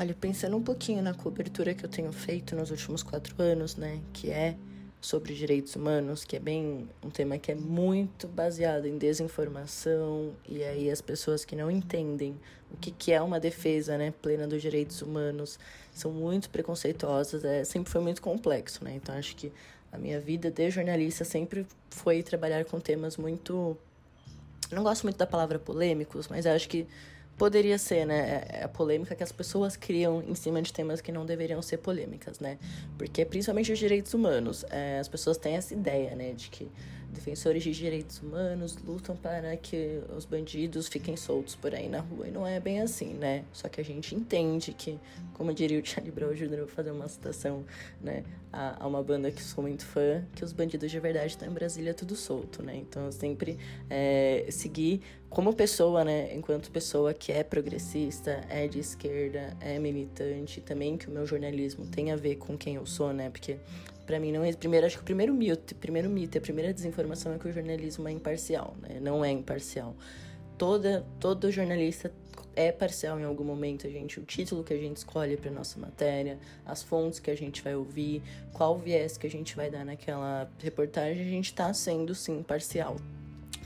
Olha, 0.00 0.14
pensando 0.14 0.56
um 0.56 0.62
pouquinho 0.62 1.02
na 1.02 1.12
cobertura 1.12 1.74
que 1.74 1.84
eu 1.84 1.88
tenho 1.88 2.12
feito 2.12 2.54
nos 2.54 2.70
últimos 2.70 3.02
quatro 3.02 3.34
anos, 3.42 3.74
né, 3.74 4.00
que 4.12 4.30
é 4.30 4.54
sobre 5.00 5.34
direitos 5.34 5.74
humanos, 5.74 6.24
que 6.24 6.36
é 6.36 6.38
bem 6.38 6.88
um 7.04 7.10
tema 7.10 7.36
que 7.36 7.50
é 7.50 7.54
muito 7.56 8.28
baseado 8.28 8.86
em 8.86 8.96
desinformação, 8.96 10.32
e 10.48 10.62
aí 10.62 10.88
as 10.88 11.00
pessoas 11.00 11.44
que 11.44 11.56
não 11.56 11.68
entendem 11.68 12.36
o 12.72 12.76
que, 12.76 12.92
que 12.92 13.10
é 13.10 13.20
uma 13.20 13.40
defesa 13.40 13.98
né, 13.98 14.12
plena 14.22 14.46
dos 14.46 14.62
direitos 14.62 15.02
humanos 15.02 15.58
são 15.92 16.12
muito 16.12 16.48
preconceituosas, 16.48 17.44
é, 17.44 17.64
sempre 17.64 17.90
foi 17.90 18.00
muito 18.00 18.22
complexo, 18.22 18.84
né? 18.84 18.94
Então 18.94 19.16
acho 19.16 19.34
que 19.34 19.52
a 19.90 19.98
minha 19.98 20.20
vida 20.20 20.48
de 20.48 20.70
jornalista 20.70 21.24
sempre 21.24 21.66
foi 21.90 22.22
trabalhar 22.22 22.64
com 22.66 22.78
temas 22.78 23.16
muito. 23.16 23.76
Não 24.70 24.82
gosto 24.82 25.04
muito 25.04 25.16
da 25.16 25.26
palavra 25.26 25.58
polêmicos, 25.58 26.28
mas 26.28 26.46
acho 26.46 26.68
que 26.68 26.86
poderia 27.38 27.78
ser, 27.78 28.04
né? 28.04 28.18
É, 28.18 28.58
é 28.60 28.64
a 28.64 28.68
polêmica 28.68 29.14
que 29.14 29.22
as 29.22 29.32
pessoas 29.32 29.76
criam 29.76 30.22
em 30.26 30.34
cima 30.34 30.60
de 30.60 30.72
temas 30.72 31.00
que 31.00 31.12
não 31.12 31.24
deveriam 31.24 31.62
ser 31.62 31.78
polêmicas, 31.78 32.40
né? 32.40 32.58
Porque 32.98 33.24
principalmente 33.24 33.72
os 33.72 33.78
direitos 33.78 34.12
humanos, 34.12 34.64
é, 34.68 34.98
as 34.98 35.08
pessoas 35.08 35.38
têm 35.38 35.54
essa 35.56 35.72
ideia, 35.72 36.14
né, 36.16 36.32
de 36.32 36.50
que 36.50 36.68
defensores 37.12 37.62
de 37.62 37.72
direitos 37.72 38.20
humanos 38.20 38.76
lutam 38.84 39.16
para 39.16 39.56
que 39.56 40.00
os 40.16 40.24
bandidos 40.24 40.88
fiquem 40.88 41.16
soltos 41.16 41.54
por 41.54 41.74
aí 41.74 41.88
na 41.88 42.00
rua. 42.00 42.28
E 42.28 42.30
não 42.30 42.46
é 42.46 42.60
bem 42.60 42.80
assim, 42.80 43.14
né? 43.14 43.44
Só 43.52 43.68
que 43.68 43.80
a 43.80 43.84
gente 43.84 44.14
entende 44.14 44.72
que, 44.72 44.98
como 45.34 45.52
diria 45.52 45.80
o 45.80 45.84
Charlie 45.84 46.12
Brown 46.12 46.32
Jr., 46.34 46.58
vou 46.58 46.68
fazer 46.68 46.90
uma 46.90 47.08
citação, 47.08 47.64
né? 48.00 48.24
A, 48.52 48.84
a, 48.84 48.86
uma 48.86 49.02
banda 49.02 49.30
que 49.30 49.42
sou 49.42 49.62
muito 49.62 49.84
fã, 49.84 50.24
que 50.34 50.44
os 50.44 50.52
bandidos 50.52 50.90
de 50.90 50.98
verdade 51.00 51.32
estão 51.32 51.48
em 51.48 51.52
Brasília 51.52 51.92
tudo 51.94 52.14
solto, 52.14 52.62
né? 52.62 52.76
Então 52.76 53.06
eu 53.06 53.12
sempre 53.12 53.58
é, 53.90 54.46
segui 54.50 55.02
como 55.28 55.52
pessoa, 55.54 56.04
né? 56.04 56.34
Enquanto 56.34 56.70
pessoa 56.70 57.12
que 57.12 57.32
é 57.32 57.42
progressista, 57.42 58.44
é 58.48 58.66
de 58.66 58.78
esquerda, 58.78 59.56
é 59.60 59.78
militante, 59.78 60.60
também 60.60 60.96
que 60.96 61.08
o 61.08 61.10
meu 61.10 61.26
jornalismo 61.26 61.86
tem 61.86 62.12
a 62.12 62.16
ver 62.16 62.36
com 62.36 62.56
quem 62.56 62.76
eu 62.76 62.86
sou, 62.86 63.12
né? 63.12 63.28
Porque 63.30 63.58
para 64.08 64.18
mim 64.18 64.32
não 64.32 64.42
é 64.42 64.50
primeiro 64.54 64.86
acho 64.86 64.96
que 64.96 65.02
o 65.02 65.04
primeiro 65.04 65.34
mito 65.34 65.74
primeiro 65.74 66.08
mito 66.08 66.38
a 66.38 66.40
primeira 66.40 66.72
desinformação 66.72 67.34
é 67.34 67.38
que 67.38 67.46
o 67.46 67.52
jornalismo 67.52 68.08
é 68.08 68.10
imparcial 68.10 68.74
né? 68.80 68.98
Não 69.00 69.22
é 69.22 69.30
imparcial. 69.30 69.94
Toda 70.56 71.06
todo 71.20 71.52
jornalista 71.52 72.10
é 72.56 72.72
parcial 72.72 73.20
em 73.20 73.24
algum 73.24 73.44
momento 73.44 73.86
a 73.86 73.90
gente 73.90 74.18
o 74.18 74.24
título 74.24 74.64
que 74.64 74.72
a 74.72 74.78
gente 74.78 74.96
escolhe 74.96 75.36
para 75.36 75.50
nossa 75.50 75.78
matéria 75.78 76.38
as 76.64 76.82
fontes 76.82 77.20
que 77.20 77.30
a 77.30 77.36
gente 77.36 77.62
vai 77.62 77.76
ouvir 77.76 78.22
qual 78.54 78.78
viés 78.78 79.18
que 79.18 79.26
a 79.26 79.30
gente 79.30 79.54
vai 79.54 79.70
dar 79.70 79.84
naquela 79.84 80.50
reportagem 80.58 81.20
a 81.20 81.30
gente 81.30 81.46
está 81.46 81.72
sendo 81.74 82.14
sim 82.14 82.42
parcial 82.42 82.96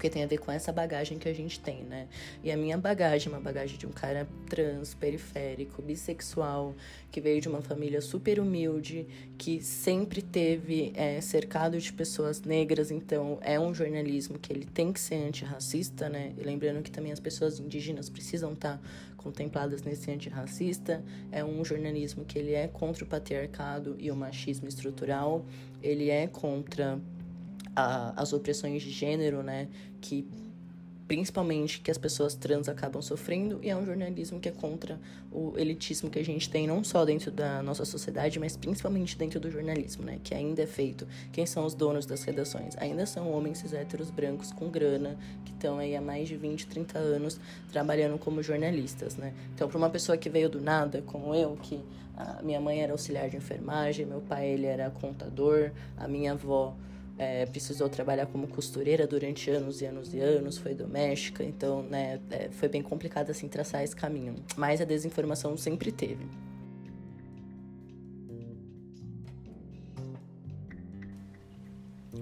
porque 0.03 0.11
tem 0.11 0.25
a 0.25 0.27
ver 0.27 0.39
com 0.39 0.51
essa 0.51 0.73
bagagem 0.73 1.17
que 1.17 1.29
a 1.29 1.33
gente 1.33 1.61
tem, 1.61 1.85
né? 1.85 2.09
E 2.43 2.51
a 2.51 2.57
minha 2.57 2.77
bagagem, 2.77 3.29
uma 3.29 3.41
bagagem 3.41 3.79
de 3.79 3.87
um 3.87 3.93
cara 3.93 4.27
trans, 4.49 4.95
periférico, 4.95 5.81
bissexual, 5.81 6.75
que 7.09 7.21
veio 7.21 7.41
de 7.41 7.47
uma 7.47 7.63
família 7.63 8.01
super 8.01 8.41
humilde, 8.41 9.07
que 9.39 9.63
sempre 9.63 10.21
teve 10.21 10.93
é, 10.97 11.21
cercado 11.21 11.79
de 11.79 11.93
pessoas 11.93 12.43
negras, 12.43 12.91
então 12.91 13.39
é 13.43 13.61
um 13.61 13.73
jornalismo 13.73 14.41
que 14.41 14.53
ele 14.53 14.65
tem 14.65 14.93
que 14.93 14.99
ser 14.99 15.25
antirracista, 15.25 16.09
né? 16.09 16.33
E 16.37 16.43
lembrando 16.43 16.83
que 16.83 16.91
também 16.91 17.13
as 17.13 17.21
pessoas 17.21 17.61
indígenas 17.61 18.11
precisam 18.11 18.55
estar 18.55 18.79
tá 18.79 18.83
contempladas 19.17 19.83
nesse 19.83 20.11
antirracista, 20.11 21.01
é 21.31 21.45
um 21.45 21.65
jornalismo 21.65 22.25
que 22.25 22.37
ele 22.37 22.55
é 22.55 22.67
contra 22.67 23.05
o 23.05 23.07
patriarcado 23.07 23.95
e 24.01 24.11
o 24.11 24.17
machismo 24.17 24.67
estrutural, 24.67 25.47
ele 25.81 26.11
é 26.11 26.27
contra 26.27 27.01
a, 27.75 28.21
as 28.21 28.33
opressões 28.33 28.83
de 28.83 28.91
gênero, 28.91 29.43
né, 29.43 29.69
que 30.00 30.26
principalmente 31.09 31.81
que 31.81 31.91
as 31.91 31.99
pessoas 31.99 32.35
trans 32.35 32.71
acabam 32.71 33.02
sofrendo, 33.02 33.59
e 33.62 33.69
é 33.69 33.76
um 33.76 33.85
jornalismo 33.85 34.41
que 34.41 34.49
é 34.49 34.52
contra 34.52 34.99
o 35.31 35.52
elitismo 35.59 36.09
que 36.09 36.19
a 36.19 36.25
gente 36.25 36.49
tem 36.49 36.67
não 36.67 36.83
só 36.83 37.05
dentro 37.05 37.31
da 37.31 37.62
nossa 37.62 37.85
sociedade, 37.85 38.38
mas 38.38 38.57
principalmente 38.57 39.19
dentro 39.19 39.38
do 39.38 39.50
jornalismo, 39.50 40.05
né, 40.05 40.19
que 40.25 40.35
ainda 40.35 40.62
é 40.62 40.67
feito. 40.67 41.07
Quem 41.31 41.45
são 41.45 41.67
os 41.67 41.75
donos 41.75 42.07
das 42.07 42.23
redações? 42.23 42.76
Ainda 42.79 43.05
são 43.05 43.31
homens 43.31 43.73
héteros 43.75 44.11
brancos 44.11 44.52
com 44.52 44.71
grana, 44.71 45.19
que 45.45 45.52
estão 45.52 45.79
aí 45.79 45.95
há 45.95 46.00
mais 46.00 46.29
de 46.29 46.37
20, 46.37 46.67
30 46.67 46.99
anos 46.99 47.38
trabalhando 47.71 48.19
como 48.19 48.43
jornalistas, 48.43 49.17
né? 49.17 49.35
Então, 49.55 49.69
para 49.69 49.76
uma 49.76 49.91
pessoa 49.91 50.17
que 50.17 50.31
veio 50.31 50.49
do 50.49 50.61
nada, 50.61 51.02
como 51.02 51.35
eu, 51.35 51.57
que 51.57 51.79
minha 52.43 52.61
mãe 52.61 52.83
era 52.83 52.93
auxiliar 52.93 53.29
de 53.29 53.37
enfermagem, 53.37 54.07
meu 54.07 54.21
pai 54.21 54.49
ele 54.49 54.67
era 54.67 54.91
contador, 54.91 55.73
a 55.97 56.07
minha 56.07 56.33
avó 56.33 56.75
é, 57.19 57.47
precisou 57.47 57.88
trabalhar 57.88 58.26
como 58.26 58.47
costureira 58.47 59.07
durante 59.07 59.50
anos 59.50 59.81
e 59.81 59.87
anos 59.87 60.14
e 60.14 60.21
anos, 60.21 60.59
foi 60.59 60.75
doméstica, 60.75 61.45
então 61.45 61.83
né, 61.83 62.21
é, 62.31 62.49
foi 62.50 62.69
bem 62.69 62.83
complicado 62.83 63.31
assim 63.31 63.49
traçar 63.49 63.83
esse 63.83 63.95
caminho. 63.95 64.37
Mas 64.57 64.81
a 64.81 64.85
desinformação 64.85 65.57
sempre 65.57 65.92
teve. 65.92 66.26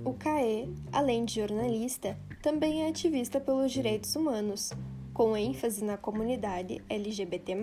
O 0.04 0.14
CAE, 0.14 0.68
além 0.92 1.25
de 1.25 1.35
jornalista, 1.35 2.16
também 2.42 2.85
é 2.85 2.88
ativista 2.88 3.38
pelos 3.38 3.70
direitos 3.70 4.16
humanos, 4.16 4.73
com 5.12 5.37
ênfase 5.37 5.85
na 5.85 5.99
comunidade 5.99 6.82
LGBT. 6.88 7.54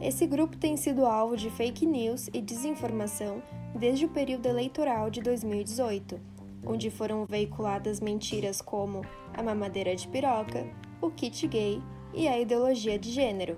Esse 0.00 0.26
grupo 0.26 0.56
tem 0.56 0.76
sido 0.76 1.06
alvo 1.06 1.36
de 1.36 1.50
fake 1.50 1.86
news 1.86 2.28
e 2.32 2.42
desinformação 2.42 3.42
desde 3.74 4.04
o 4.04 4.08
período 4.08 4.46
eleitoral 4.46 5.08
de 5.08 5.22
2018, 5.22 6.20
onde 6.66 6.90
foram 6.90 7.24
veiculadas 7.24 8.00
mentiras 8.00 8.60
como 8.60 9.02
a 9.34 9.42
mamadeira 9.42 9.96
de 9.96 10.06
piroca, 10.08 10.66
o 11.00 11.10
kit 11.10 11.46
gay 11.48 11.80
e 12.12 12.28
a 12.28 12.38
ideologia 12.38 12.98
de 12.98 13.10
gênero. 13.10 13.56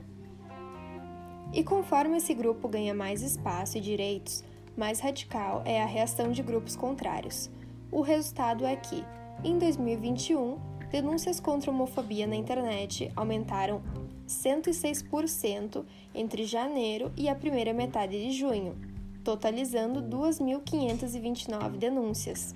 E 1.52 1.64
conforme 1.64 2.18
esse 2.18 2.35
grupo 2.35 2.68
ganha 2.68 2.95
mais 2.95 3.23
espaço 3.23 3.78
e 3.78 3.80
direitos, 3.80 4.45
mais 4.76 5.00
radical 5.00 5.62
é 5.64 5.83
a 5.83 5.87
reação 5.87 6.30
de 6.30 6.42
grupos 6.42 6.76
contrários. 6.76 7.50
O 7.90 8.00
resultado 8.00 8.64
é 8.64 8.76
que, 8.76 9.04
em 9.42 9.59
2021, 9.59 10.57
denúncias 10.90 11.40
contra 11.40 11.71
homofobia 11.71 12.26
na 12.26 12.37
internet 12.37 13.11
aumentaram 13.16 13.83
106% 14.28 15.85
entre 16.14 16.44
janeiro 16.44 17.11
e 17.16 17.28
a 17.28 17.35
primeira 17.35 17.73
metade 17.73 18.20
de 18.23 18.30
junho, 18.30 18.76
totalizando 19.25 20.00
2.529 20.02 21.76
denúncias. 21.76 22.54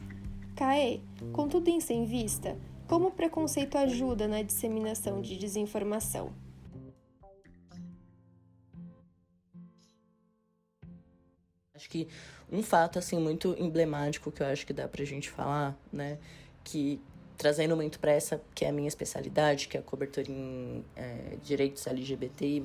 CAE, 0.54 1.02
com 1.32 1.48
tudo 1.48 1.70
isso 1.70 1.92
em 1.92 2.04
vista, 2.04 2.56
como 2.86 3.08
o 3.08 3.10
preconceito 3.10 3.76
ajuda 3.78 4.28
na 4.28 4.42
disseminação 4.42 5.20
de 5.22 5.36
desinformação? 5.36 6.32
Acho 11.74 11.88
que 11.88 12.06
um 12.50 12.62
fato 12.62 12.98
assim 12.98 13.18
muito 13.18 13.56
emblemático 13.58 14.30
que 14.30 14.42
eu 14.42 14.46
acho 14.46 14.66
que 14.66 14.72
dá 14.72 14.86
pra 14.86 15.04
gente 15.04 15.30
falar, 15.30 15.76
né, 15.90 16.18
que 16.62 17.00
trazendo 17.36 17.76
muito 17.76 17.98
para 17.98 18.12
essa 18.12 18.40
que 18.54 18.64
é 18.64 18.68
a 18.68 18.72
minha 18.72 18.88
especialidade, 18.88 19.68
que 19.68 19.76
é 19.76 19.80
a 19.80 19.82
cobertura 19.82 20.30
em 20.30 20.84
é, 20.96 21.36
direitos 21.42 21.86
LGBTI+, 21.86 22.62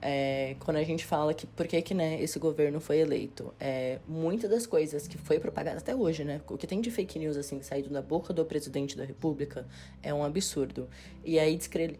é, 0.00 0.56
quando 0.60 0.76
a 0.76 0.84
gente 0.84 1.04
fala 1.04 1.32
que 1.32 1.46
por 1.46 1.66
que, 1.66 1.80
que 1.80 1.94
né, 1.94 2.20
esse 2.20 2.38
governo 2.38 2.80
foi 2.80 2.98
eleito, 2.98 3.52
é, 3.58 3.98
muitas 4.06 4.50
das 4.50 4.66
coisas 4.66 5.08
que 5.08 5.16
foi 5.16 5.38
propagada 5.38 5.78
até 5.78 5.94
hoje, 5.94 6.24
né, 6.24 6.40
o 6.48 6.56
que 6.56 6.66
tem 6.66 6.80
de 6.80 6.90
fake 6.90 7.18
news 7.18 7.36
assim 7.36 7.62
saído 7.62 7.88
da 7.88 8.02
boca 8.02 8.32
do 8.32 8.44
presidente 8.44 8.96
da 8.96 9.04
República 9.04 9.66
é 10.02 10.12
um 10.12 10.22
absurdo. 10.22 10.88
E 11.24 11.38
aí 11.38 11.58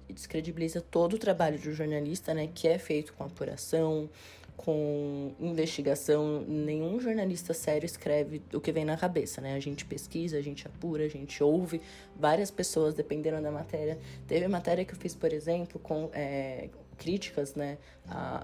descredibiliza 0.08 0.80
todo 0.80 1.14
o 1.14 1.18
trabalho 1.18 1.58
do 1.58 1.72
jornalista, 1.72 2.34
né, 2.34 2.48
que 2.54 2.68
é 2.68 2.78
feito 2.78 3.12
com 3.14 3.24
apuração, 3.24 4.08
com 4.56 5.32
investigação, 5.38 6.42
nenhum 6.48 6.98
jornalista 6.98 7.52
sério 7.52 7.84
escreve 7.84 8.42
o 8.52 8.60
que 8.60 8.72
vem 8.72 8.84
na 8.84 8.96
cabeça, 8.96 9.40
né? 9.40 9.54
A 9.54 9.60
gente 9.60 9.84
pesquisa, 9.84 10.38
a 10.38 10.42
gente 10.42 10.66
apura, 10.66 11.04
a 11.04 11.08
gente 11.08 11.42
ouve 11.42 11.80
várias 12.18 12.50
pessoas 12.50 12.94
dependendo 12.94 13.40
da 13.42 13.50
matéria. 13.50 13.98
Teve 14.26 14.48
matéria 14.48 14.84
que 14.84 14.94
eu 14.94 14.98
fiz, 14.98 15.14
por 15.14 15.32
exemplo, 15.32 15.78
com, 15.78 16.10
é, 16.12 16.68
críticas, 16.96 17.54
né, 17.54 17.78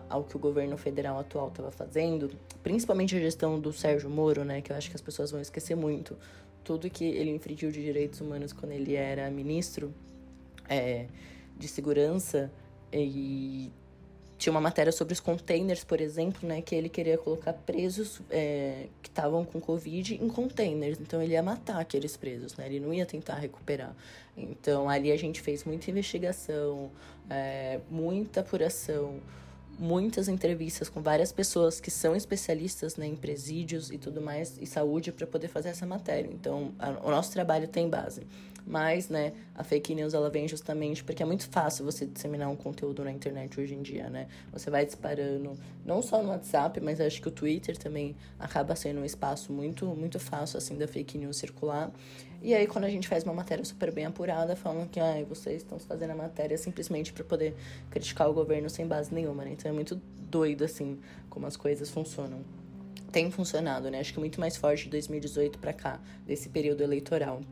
ao 0.08 0.24
que 0.24 0.36
o 0.36 0.38
governo 0.38 0.76
federal 0.76 1.18
atual 1.18 1.48
estava 1.48 1.70
fazendo, 1.70 2.30
principalmente 2.62 3.16
a 3.16 3.18
gestão 3.18 3.58
do 3.58 3.72
Sérgio 3.72 4.10
Moro, 4.10 4.44
né, 4.44 4.60
que 4.60 4.70
eu 4.70 4.76
acho 4.76 4.90
que 4.90 4.96
as 4.96 5.00
pessoas 5.00 5.30
vão 5.30 5.40
esquecer 5.40 5.74
muito, 5.74 6.16
tudo 6.62 6.88
que 6.88 7.04
ele 7.04 7.30
infringiu 7.30 7.70
de 7.70 7.82
direitos 7.82 8.20
humanos 8.20 8.52
quando 8.52 8.72
ele 8.72 8.94
era 8.94 9.30
ministro 9.30 9.92
é, 10.68 11.06
de 11.56 11.66
segurança 11.66 12.52
e 12.92 13.70
tinha 14.42 14.50
uma 14.50 14.60
matéria 14.60 14.90
sobre 14.90 15.12
os 15.12 15.20
containers, 15.20 15.84
por 15.84 16.00
exemplo, 16.00 16.48
né? 16.48 16.60
Que 16.60 16.74
ele 16.74 16.88
queria 16.88 17.16
colocar 17.16 17.52
presos 17.52 18.20
é, 18.28 18.88
que 19.00 19.08
estavam 19.08 19.44
com 19.44 19.60
Covid 19.60 20.16
em 20.16 20.28
containers. 20.28 20.98
Então 21.00 21.22
ele 21.22 21.34
ia 21.34 21.42
matar 21.42 21.80
aqueles 21.80 22.16
presos, 22.16 22.56
né? 22.56 22.66
Ele 22.66 22.80
não 22.80 22.92
ia 22.92 23.06
tentar 23.06 23.36
recuperar. 23.36 23.94
Então 24.36 24.88
ali 24.88 25.12
a 25.12 25.16
gente 25.16 25.40
fez 25.40 25.62
muita 25.62 25.88
investigação, 25.90 26.90
é, 27.30 27.78
muita 27.88 28.40
apuração, 28.40 29.20
muitas 29.78 30.26
entrevistas 30.26 30.88
com 30.88 31.00
várias 31.00 31.30
pessoas 31.30 31.80
que 31.80 31.90
são 31.90 32.16
especialistas 32.16 32.96
né, 32.96 33.06
em 33.06 33.14
presídios 33.14 33.92
e 33.92 33.98
tudo 33.98 34.20
mais, 34.20 34.58
e 34.60 34.66
saúde, 34.66 35.12
para 35.12 35.26
poder 35.26 35.48
fazer 35.48 35.68
essa 35.68 35.86
matéria. 35.86 36.30
Então 36.32 36.72
a, 36.80 36.90
o 36.90 37.10
nosso 37.10 37.30
trabalho 37.30 37.68
tem 37.68 37.88
base. 37.88 38.26
Mas, 38.66 39.08
né, 39.08 39.32
a 39.54 39.64
fake 39.64 39.94
news 39.94 40.14
ela 40.14 40.30
vem 40.30 40.46
justamente 40.46 41.02
porque 41.02 41.22
é 41.22 41.26
muito 41.26 41.48
fácil 41.48 41.84
você 41.84 42.06
disseminar 42.06 42.48
um 42.48 42.56
conteúdo 42.56 43.04
na 43.04 43.10
internet 43.10 43.60
hoje 43.60 43.74
em 43.74 43.82
dia, 43.82 44.08
né? 44.08 44.28
Você 44.52 44.70
vai 44.70 44.86
disparando, 44.86 45.58
não 45.84 46.00
só 46.00 46.22
no 46.22 46.28
WhatsApp, 46.28 46.80
mas 46.80 47.00
acho 47.00 47.20
que 47.20 47.28
o 47.28 47.30
Twitter 47.30 47.76
também 47.76 48.16
acaba 48.38 48.76
sendo 48.76 49.00
um 49.00 49.04
espaço 49.04 49.52
muito, 49.52 49.86
muito 49.86 50.18
fácil, 50.20 50.58
assim, 50.58 50.78
da 50.78 50.86
fake 50.86 51.18
news 51.18 51.36
circular. 51.36 51.90
E 52.40 52.54
aí, 52.54 52.66
quando 52.66 52.84
a 52.84 52.90
gente 52.90 53.06
faz 53.06 53.22
uma 53.22 53.32
matéria 53.32 53.64
super 53.64 53.92
bem 53.92 54.04
apurada, 54.04 54.56
falam 54.56 54.88
que 54.88 54.98
ah, 54.98 55.24
vocês 55.28 55.62
estão 55.62 55.78
fazendo 55.78 56.10
a 56.10 56.16
matéria 56.16 56.58
simplesmente 56.58 57.12
para 57.12 57.22
poder 57.22 57.54
criticar 57.88 58.28
o 58.28 58.32
governo 58.32 58.68
sem 58.68 58.86
base 58.86 59.14
nenhuma, 59.14 59.44
né? 59.44 59.52
Então 59.52 59.70
é 59.70 59.74
muito 59.74 60.00
doido, 60.18 60.64
assim, 60.64 60.98
como 61.30 61.46
as 61.46 61.56
coisas 61.56 61.88
funcionam. 61.88 62.40
Tem 63.12 63.30
funcionado, 63.30 63.90
né? 63.90 64.00
Acho 64.00 64.12
que 64.14 64.18
muito 64.18 64.40
mais 64.40 64.56
forte 64.56 64.84
de 64.84 64.90
2018 64.90 65.58
para 65.58 65.72
cá, 65.72 66.00
desse 66.26 66.48
período 66.48 66.82
eleitoral. 66.82 67.42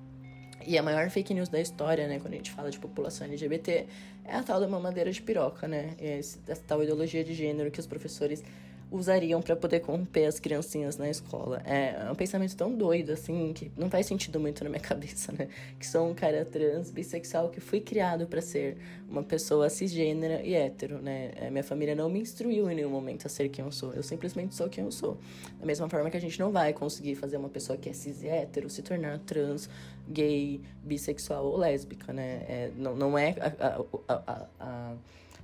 E 0.66 0.76
a 0.76 0.82
maior 0.82 1.08
fake 1.10 1.32
news 1.34 1.48
da 1.48 1.60
história, 1.60 2.06
né, 2.06 2.18
quando 2.18 2.34
a 2.34 2.36
gente 2.36 2.50
fala 2.50 2.70
de 2.70 2.78
população 2.78 3.26
LGBT, 3.26 3.86
é 4.24 4.36
a 4.36 4.42
tal 4.42 4.60
da 4.60 4.68
mamadeira 4.68 5.10
de 5.10 5.20
piroca, 5.20 5.66
né? 5.66 5.94
Essa 5.98 6.38
tal 6.66 6.82
ideologia 6.82 7.24
de 7.24 7.34
gênero 7.34 7.70
que 7.70 7.80
os 7.80 7.86
professores 7.86 8.42
usariam 8.90 9.40
para 9.40 9.54
poder 9.54 9.80
corromper 9.80 10.26
as 10.26 10.40
criancinhas 10.40 10.96
na 10.96 11.08
escola. 11.08 11.62
É 11.64 12.10
um 12.10 12.14
pensamento 12.14 12.56
tão 12.56 12.74
doido, 12.74 13.12
assim, 13.12 13.52
que 13.52 13.70
não 13.76 13.88
faz 13.88 14.06
sentido 14.06 14.40
muito 14.40 14.64
na 14.64 14.70
minha 14.70 14.80
cabeça, 14.82 15.32
né? 15.32 15.48
Que 15.78 15.86
sou 15.86 16.08
um 16.08 16.14
cara 16.14 16.44
trans, 16.44 16.90
bissexual, 16.90 17.50
que 17.50 17.60
fui 17.60 17.80
criado 17.80 18.26
para 18.26 18.40
ser 18.40 18.76
uma 19.08 19.22
pessoa 19.22 19.70
cisgênera 19.70 20.42
e 20.42 20.54
hétero, 20.54 21.00
né? 21.00 21.30
É, 21.36 21.50
minha 21.50 21.62
família 21.62 21.94
não 21.94 22.08
me 22.08 22.20
instruiu 22.20 22.70
em 22.70 22.74
nenhum 22.74 22.90
momento 22.90 23.26
a 23.26 23.28
ser 23.28 23.48
quem 23.48 23.64
eu 23.64 23.72
sou. 23.72 23.92
Eu 23.92 24.02
simplesmente 24.02 24.54
sou 24.54 24.68
quem 24.68 24.84
eu 24.84 24.90
sou. 24.90 25.16
Da 25.58 25.66
mesma 25.66 25.88
forma 25.88 26.10
que 26.10 26.16
a 26.16 26.20
gente 26.20 26.38
não 26.40 26.50
vai 26.50 26.72
conseguir 26.72 27.14
fazer 27.14 27.36
uma 27.36 27.48
pessoa 27.48 27.78
que 27.78 27.88
é 27.88 27.92
cis 27.92 28.22
e 28.22 28.28
hétero 28.28 28.68
se 28.68 28.82
tornar 28.82 29.18
trans, 29.20 29.68
gay, 30.08 30.60
bissexual 30.82 31.46
ou 31.46 31.56
lésbica, 31.56 32.12
né? 32.12 32.44
É, 32.48 32.70
não, 32.76 32.96
não 32.96 33.16
é 33.16 33.36
a, 33.40 34.14
a, 34.14 34.14
a, 34.14 34.48
a 34.58 34.96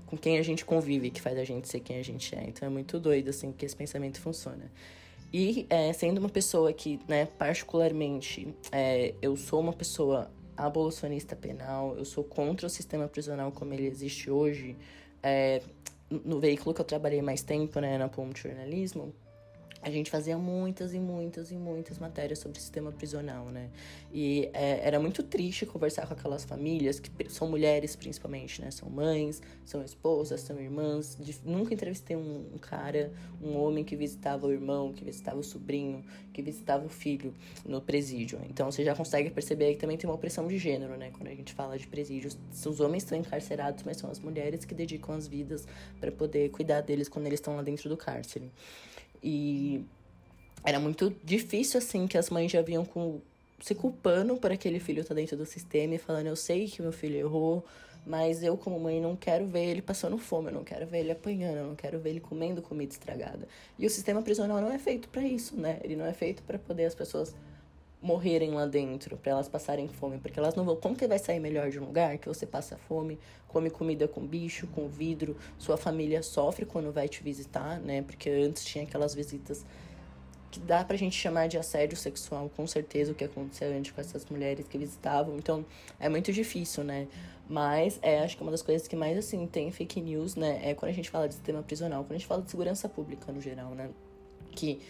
com 0.07 0.17
quem 0.17 0.39
a 0.39 0.43
gente 0.43 0.65
convive 0.65 1.11
que 1.11 1.21
faz 1.21 1.37
a 1.37 1.45
gente 1.45 1.69
ser 1.69 1.81
quem 1.81 1.99
a 1.99 2.03
gente 2.03 2.35
é. 2.35 2.45
Então 2.45 2.67
é 2.67 2.71
muito 2.71 2.99
doido, 2.99 3.31
assim, 3.31 3.53
que 3.53 3.67
esse 3.67 3.77
pensamento 3.77 4.21
funciona. 4.21 4.71
E 5.33 5.67
é, 5.69 5.93
sendo 5.93 6.19
uma 6.19 6.29
pessoa 6.29 6.73
que, 6.73 7.01
né, 7.09 7.27
particularmente, 7.39 8.55
é, 8.71 9.15
eu 9.21 9.37
sou 9.37 9.61
uma 9.61 9.73
pessoa 9.73 10.31
abolicionista 10.57 11.37
penal, 11.37 11.97
eu 11.99 12.05
sou 12.05 12.25
contra 12.25 12.67
o 12.67 12.71
sistema 12.71 13.07
prisional 13.09 13.53
como 13.53 13.75
ele 13.75 13.87
existe 13.87 14.31
hoje. 14.31 14.77
É, 15.23 15.61
no 16.09 16.39
veículo 16.39 16.73
que 16.73 16.81
eu 16.81 16.85
trabalhei 16.85 17.21
mais 17.21 17.43
tempo, 17.43 17.81
né, 17.81 17.99
na 17.99 18.09
Ponte 18.09 18.45
Jornalismo, 18.45 19.13
a 19.83 19.90
gente 19.90 20.11
fazia 20.11 20.37
muitas 20.38 20.95
e 20.95 20.99
muitas 20.99 21.50
e 21.50 21.56
muitas 21.56 21.99
matérias 21.99 22.38
sobre 22.38 22.59
o 22.59 22.61
sistema 22.61 22.90
prisional, 22.90 23.47
né? 23.47 23.68
E 24.12 24.48
é, 24.53 24.81
era 24.87 24.98
muito 24.98 25.22
triste 25.22 25.66
conversar 25.66 26.07
com 26.07 26.14
aquelas 26.14 26.44
famílias, 26.44 26.98
que 26.98 27.11
são 27.31 27.48
mulheres 27.48 27.94
principalmente, 27.94 28.61
né? 28.61 28.70
São 28.70 28.88
mães, 28.88 29.42
são 29.64 29.83
esposas, 29.85 30.40
são 30.40 30.59
irmãs. 30.59 31.16
De, 31.20 31.37
nunca 31.44 31.74
entrevistei 31.74 32.16
um, 32.16 32.46
um, 32.55 32.59
cara, 32.59 33.12
um 33.42 33.57
homem 33.57 33.85
que 33.85 33.94
visitava 33.94 34.46
o 34.46 34.53
irmão, 34.53 34.92
que 34.92 35.05
visitava 35.05 35.38
o 35.38 35.44
sobrinho, 35.44 36.05
que 36.33 36.40
visitava 36.40 36.87
o 36.87 36.88
filho 36.88 37.35
no 37.64 37.81
presídio. 37.81 38.40
Então 38.48 38.70
você 38.70 38.85
já 38.85 38.94
consegue 38.94 39.31
perceber 39.31 39.74
que 39.74 39.81
também 39.81 39.96
tem 39.96 40.09
uma 40.09 40.16
opressão 40.16 40.48
de 40.48 40.59
gênero, 40.59 40.96
né? 40.96 41.11
Quando 41.16 41.29
a 41.29 41.35
gente 41.35 41.53
fala 41.53 41.79
de 41.79 41.87
presídios, 41.87 42.38
os 42.53 42.81
homens 42.81 43.03
estão 43.03 43.18
encarcerados, 43.18 43.85
mas 43.85 43.98
são 43.98 44.11
as 44.11 44.18
mulheres 44.18 44.64
que 44.64 44.74
dedicam 44.74 45.14
as 45.14 45.27
vidas 45.27 45.66
para 46.01 46.11
poder 46.11 46.51
cuidar 46.51 46.81
deles 46.81 47.09
quando 47.09 47.27
eles 47.27 47.40
estão 47.40 47.57
lá 47.57 47.62
dentro 47.62 47.88
do 47.88 47.96
cárcere. 47.96 48.51
E 49.22 49.85
era 50.64 50.81
muito 50.81 51.14
difícil, 51.24 51.79
assim, 51.79 52.07
que 52.07 52.18
as 52.18 52.31
mães 52.31 52.50
já 52.50 52.62
vinham 52.62 52.85
com, 52.85 53.20
se 53.61 53.74
culpando 53.74 54.37
por 54.37 54.50
aquele 54.50 54.81
filho 54.81 55.00
estar 55.00 55.14
tá 55.14 55.20
dentro 55.20 55.37
do 55.37 55.46
sistema 55.46 55.94
e 55.94 55.98
falando: 55.98 56.26
eu 56.26 56.37
sei 56.37 56.66
que 56.66 56.83
meu 56.83 56.92
filho 56.92 57.16
errou, 57.16 57.64
mas 58.07 58.42
eu, 58.42 58.57
como 58.57 58.79
mãe, 58.79 59.00
não 59.00 59.16
quero 59.16 59.46
ver 59.46 59.64
ele 59.64 59.83
passando 59.83 60.16
fome, 60.16 60.48
eu 60.48 60.55
não 60.55 60.64
quero 60.64 60.87
ver 60.87 61.00
ele 61.00 61.12
apanhando, 61.12 61.59
eu 61.59 61.66
não 61.66 61.74
quero 61.74 61.98
ver 61.98 62.11
ele 62.11 62.20
comendo 62.20 62.62
comida 62.62 62.92
estragada. 62.92 63.48
E 63.79 63.87
o 63.87 63.90
sistema 63.90 64.22
prisional 64.22 64.61
não 64.61 64.72
é 64.72 64.79
feito 64.79 65.09
para 65.09 65.22
isso, 65.22 65.57
né? 65.57 65.81
Ele 65.83 65.96
não 65.96 66.07
é 66.07 66.12
feito 66.12 66.42
para 66.42 66.59
poder 66.59 66.85
as 66.85 66.94
pessoas 66.94 67.35
morrerem 68.07 68.53
lá 68.53 68.66
dentro, 68.66 69.16
para 69.16 69.33
elas 69.33 69.49
passarem 69.49 69.88
fome, 69.88 70.19
porque 70.19 70.38
elas 70.38 70.55
não 70.55 70.64
vão. 70.64 70.77
Como 70.77 70.95
que 70.95 71.07
vai 71.07 71.19
sair 71.19 71.40
melhor 71.40 71.71
de 71.71 71.81
um 71.81 71.85
lugar 71.85 72.16
que 72.19 72.29
você 72.29 72.47
passa 72.47 72.77
fome, 72.77 73.19
come 73.49 73.69
comida 73.69 74.07
com 74.07 74.25
bicho, 74.25 74.69
com 74.69 74.88
vidro, 74.88 75.37
sua 75.59 75.77
família 75.77 76.23
sofre 76.23 76.64
quando 76.64 76.92
vai 76.92 77.09
te 77.09 77.23
visitar, 77.23 77.81
né? 77.81 78.03
Porque 78.03 78.31
antes 78.31 78.64
tinha 78.64 78.85
aquelas 78.85 79.14
visitas 79.14 79.66
que 80.53 80.61
dá 80.61 80.85
pra 80.85 80.97
gente 80.97 81.16
chamar 81.16 81.49
de 81.49 81.59
assédio 81.59 81.97
sexual, 81.97 82.49
com 82.57 82.66
certeza, 82.66 83.11
o 83.11 83.14
que 83.14 83.25
aconteceu 83.25 83.77
antes 83.77 83.90
com 83.90 84.01
essas 84.01 84.25
mulheres 84.27 84.66
que 84.69 84.79
visitavam. 84.79 85.37
Então, 85.37 85.66
é 85.99 86.09
muito 86.09 86.33
difícil, 86.33 86.85
né? 86.85 87.09
Mas 87.49 87.99
é, 88.03 88.21
acho 88.21 88.37
que 88.37 88.42
uma 88.42 88.53
das 88.53 88.62
coisas 88.62 88.87
que 88.87 88.95
mais, 88.95 89.19
assim, 89.19 89.47
tem 89.47 89.71
fake 89.73 90.01
news, 90.01 90.37
né? 90.37 90.61
É 90.62 90.75
quando 90.75 90.90
a 90.90 90.95
gente 90.95 91.11
fala 91.11 91.27
de 91.27 91.35
sistema 91.35 91.62
prisional, 91.62 92.05
quando 92.05 92.12
a 92.12 92.19
gente 92.19 92.27
fala 92.27 92.42
de 92.42 92.51
segurança 92.51 92.88
pública 92.88 93.33
no 93.33 93.40
geral, 93.40 93.71
né? 93.75 93.90
Que 94.53 94.81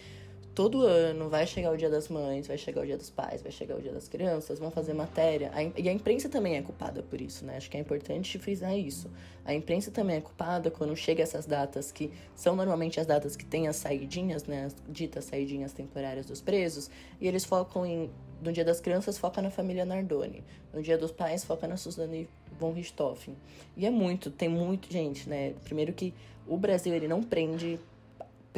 todo 0.57 0.81
ano 0.81 1.29
vai 1.29 1.45
chegar 1.45 1.71
o 1.71 1.77
dia 1.77 1.87
das 1.87 2.09
mães, 2.09 2.47
vai 2.47 2.57
chegar 2.57 2.81
o 2.81 2.85
dia 2.85 2.97
dos 2.97 3.11
pais, 3.11 3.43
vai 3.43 3.51
chegar 3.51 3.77
o 3.77 3.79
dia 3.79 3.91
das 3.91 4.07
crianças, 4.07 4.57
vão 4.57 4.71
fazer 4.71 4.91
matéria. 4.91 5.51
e 5.77 5.87
a 5.87 5.93
imprensa 5.93 6.27
também 6.27 6.57
é 6.57 6.63
culpada 6.63 7.03
por 7.03 7.21
isso, 7.21 7.45
né? 7.45 7.57
Acho 7.57 7.69
que 7.69 7.77
é 7.77 7.79
importante 7.79 8.39
frisar 8.39 8.75
isso. 8.75 9.07
A 9.45 9.53
imprensa 9.53 9.91
também 9.91 10.15
é 10.15 10.19
culpada 10.19 10.71
quando 10.71 10.95
chega 10.95 11.21
essas 11.21 11.45
datas 11.45 11.91
que 11.91 12.11
são 12.35 12.55
normalmente 12.55 12.99
as 12.99 13.05
datas 13.05 13.35
que 13.35 13.45
tem 13.45 13.67
as 13.67 13.75
saidinhas, 13.75 14.45
né? 14.45 14.65
As 14.65 14.75
ditas 14.89 15.25
saidinhas 15.25 15.73
temporárias 15.73 16.25
dos 16.25 16.41
presos, 16.41 16.89
e 17.21 17.27
eles 17.27 17.45
focam 17.45 17.85
em. 17.85 18.09
No 18.41 18.51
dia 18.51 18.65
das 18.65 18.79
crianças, 18.79 19.15
foca 19.15 19.43
na 19.43 19.51
família 19.51 19.85
Nardoni. 19.85 20.43
No 20.73 20.81
dia 20.81 20.97
dos 20.97 21.11
pais, 21.11 21.43
foca 21.43 21.67
na 21.67 21.77
Suzane 21.77 22.27
von 22.59 22.71
Richthofen. 22.71 23.35
E 23.75 23.85
é 23.85 23.91
muito, 23.91 24.31
tem 24.31 24.49
muito, 24.49 24.91
gente, 24.91 25.29
né? 25.29 25.53
Primeiro 25.63 25.93
que 25.93 26.15
o 26.47 26.57
Brasil, 26.57 26.95
ele 26.95 27.07
não 27.07 27.21
prende 27.21 27.79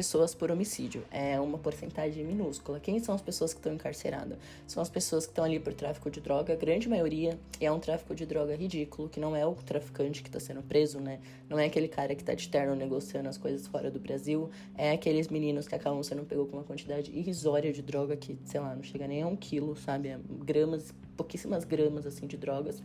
pessoas 0.00 0.34
por 0.34 0.50
homicídio. 0.50 1.04
É 1.10 1.38
uma 1.38 1.58
porcentagem 1.58 2.24
minúscula. 2.24 2.80
Quem 2.80 2.98
são 3.00 3.14
as 3.14 3.20
pessoas 3.20 3.52
que 3.52 3.58
estão 3.58 3.74
encarceradas? 3.74 4.38
São 4.66 4.82
as 4.82 4.88
pessoas 4.88 5.26
que 5.26 5.32
estão 5.32 5.44
ali 5.44 5.60
por 5.60 5.74
tráfico 5.74 6.10
de 6.10 6.22
droga. 6.22 6.54
A 6.54 6.56
grande 6.56 6.88
maioria 6.88 7.38
é 7.60 7.70
um 7.70 7.78
tráfico 7.78 8.14
de 8.14 8.24
droga 8.24 8.56
ridículo, 8.56 9.10
que 9.10 9.20
não 9.20 9.36
é 9.36 9.44
o 9.44 9.52
traficante 9.52 10.22
que 10.22 10.30
está 10.30 10.40
sendo 10.40 10.62
preso, 10.62 10.98
né? 11.00 11.20
Não 11.50 11.58
é 11.58 11.66
aquele 11.66 11.86
cara 11.86 12.14
que 12.14 12.22
está 12.22 12.32
de 12.32 12.48
terno 12.48 12.74
negociando 12.74 13.28
as 13.28 13.36
coisas 13.36 13.66
fora 13.66 13.90
do 13.90 14.00
Brasil. 14.00 14.48
É 14.74 14.92
aqueles 14.92 15.28
meninos 15.28 15.68
que 15.68 15.74
acabam 15.74 16.02
sendo 16.02 16.24
pegou 16.24 16.46
com 16.46 16.56
uma 16.56 16.64
quantidade 16.64 17.10
irrisória 17.14 17.70
de 17.70 17.82
droga 17.82 18.16
que, 18.16 18.38
sei 18.46 18.58
lá, 18.58 18.74
não 18.74 18.82
chega 18.82 19.06
nem 19.06 19.20
a 19.20 19.26
um 19.26 19.36
quilo, 19.36 19.76
sabe? 19.76 20.08
É 20.08 20.18
gramas, 20.46 20.94
pouquíssimas 21.14 21.64
gramas, 21.64 22.06
assim, 22.06 22.26
de 22.26 22.38
drogas. 22.38 22.82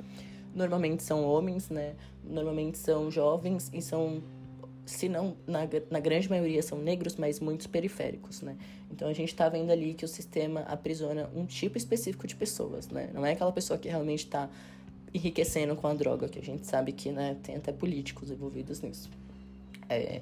Normalmente 0.53 1.01
são 1.01 1.23
homens, 1.23 1.69
né? 1.69 1.95
Normalmente 2.21 2.77
são 2.77 3.09
jovens 3.09 3.71
e 3.73 3.81
são 3.81 4.21
se 4.85 5.09
não, 5.09 5.35
na, 5.47 5.61
na 5.89 5.99
grande 5.99 6.29
maioria 6.29 6.61
são 6.61 6.77
negros, 6.77 7.15
mas 7.15 7.39
muitos 7.39 7.67
periféricos, 7.67 8.41
né? 8.41 8.55
Então 8.91 9.07
a 9.07 9.13
gente 9.13 9.29
está 9.29 9.49
vendo 9.49 9.71
ali 9.71 9.93
que 9.93 10.05
o 10.05 10.07
sistema 10.07 10.61
aprisiona 10.61 11.29
um 11.35 11.45
tipo 11.45 11.77
específico 11.77 12.27
de 12.27 12.35
pessoas, 12.35 12.87
né? 12.89 13.09
Não 13.13 13.25
é 13.25 13.33
aquela 13.33 13.51
pessoa 13.51 13.79
que 13.79 13.89
realmente 13.89 14.25
está 14.25 14.49
enriquecendo 15.13 15.75
com 15.75 15.87
a 15.87 15.93
droga, 15.93 16.27
que 16.27 16.37
a 16.37 16.43
gente 16.43 16.67
sabe 16.67 16.91
que 16.91 17.11
né, 17.11 17.37
tem 17.41 17.55
até 17.55 17.71
políticos 17.71 18.29
envolvidos 18.29 18.81
nisso. 18.81 19.09
É, 19.87 20.21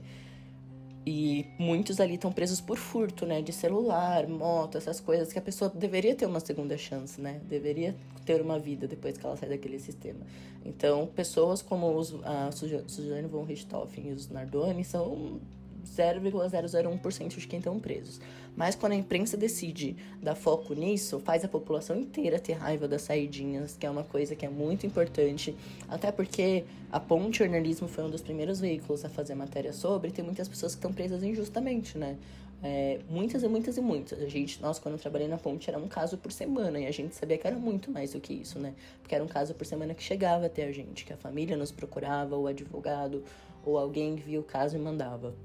e 1.06 1.46
muitos 1.60 2.00
ali 2.00 2.16
estão 2.16 2.32
presos 2.32 2.62
por 2.62 2.78
furto, 2.78 3.26
né? 3.26 3.42
De 3.42 3.52
celular, 3.52 4.28
moto, 4.28 4.78
essas 4.78 5.00
coisas 5.00 5.34
que 5.34 5.40
a 5.40 5.42
pessoa 5.42 5.70
deveria 5.70 6.16
ter 6.16 6.26
uma 6.26 6.40
segunda 6.40 6.78
chance, 6.78 7.20
né? 7.20 7.42
Deveria 7.50 7.96
ter 8.26 8.42
uma 8.42 8.58
vida 8.58 8.88
depois 8.88 9.18
que 9.18 9.26
ela 9.26 9.36
sai 9.36 9.50
daquele 9.50 9.80
sistema. 9.80 10.22
Então, 10.66 11.08
pessoas 11.08 11.62
como 11.62 11.94
os, 11.98 12.16
a 12.24 12.52
Suzanne 12.52 13.28
von 13.28 13.44
Richthofen 13.44 14.10
e 14.10 14.12
os 14.14 14.30
Nardoni 14.30 14.84
são 14.86 15.42
0,001% 15.86 17.38
de 17.38 17.48
quem 17.48 17.60
estão 17.60 17.80
presos. 17.80 18.20
Mas 18.56 18.76
quando 18.76 18.94
a 18.94 18.96
imprensa 18.96 19.36
decide 19.36 19.96
dar 20.22 20.36
foco 20.36 20.74
nisso, 20.74 21.20
faz 21.20 21.44
a 21.44 21.48
população 21.48 21.98
inteira 21.98 22.40
ter 22.40 22.54
raiva 22.54 22.88
das 22.88 23.02
saidinhas, 23.02 23.76
que 23.78 23.86
é 23.86 23.90
uma 23.90 24.04
coisa 24.04 24.36
que 24.36 24.46
é 24.46 24.50
muito 24.50 24.86
importante. 24.86 25.56
Até 25.88 26.12
porque 26.12 26.64
a 26.92 27.00
Ponte 27.00 27.40
Jornalismo 27.40 27.88
foi 27.88 28.04
um 28.04 28.10
dos 28.10 28.22
primeiros 28.22 28.60
veículos 28.60 29.04
a 29.04 29.10
fazer 29.10 29.36
matéria 29.36 29.74
sobre, 29.74 30.10
e 30.10 30.12
tem 30.12 30.24
muitas 30.24 30.48
pessoas 30.48 30.74
que 30.74 30.80
estão 30.80 30.94
presas 30.94 31.24
injustamente, 31.24 31.98
né? 31.98 32.18
É, 32.66 33.00
muitas 33.10 33.44
e 33.44 33.48
muitas 33.50 33.76
e 33.76 33.82
muitas. 33.82 34.22
A 34.22 34.28
gente, 34.28 34.62
nós, 34.62 34.80
quando 34.80 34.94
eu 34.94 35.00
trabalhei 35.00 35.28
na 35.28 35.38
ponte, 35.38 35.70
era 35.70 35.78
um 35.78 35.88
caso 35.88 36.18
por 36.18 36.32
semana 36.32 36.80
e 36.80 36.86
a 36.86 36.92
gente 36.92 37.14
sabia 37.14 37.38
que 37.38 37.46
era 37.46 37.58
muito 37.58 37.92
mais 37.92 38.14
do 38.14 38.22
que 38.22 38.34
isso, 38.34 38.58
né? 38.58 38.74
Porque 39.02 39.14
era 39.14 39.24
um 39.24 39.28
caso 39.28 39.54
por 39.54 39.66
semana 39.66 39.94
que 39.94 40.02
chegava 40.02 40.46
até 40.46 40.64
a 40.64 40.72
gente, 40.72 41.04
que 41.04 41.12
a 41.12 41.18
família 41.18 41.58
nos 41.58 41.74
procurava, 41.74 42.38
ou 42.38 42.48
advogado, 42.48 43.22
ou 43.66 43.78
alguém 43.78 44.16
via 44.16 44.40
o 44.40 44.44
caso 44.44 44.78
e 44.78 44.80
mandava. 44.80 45.36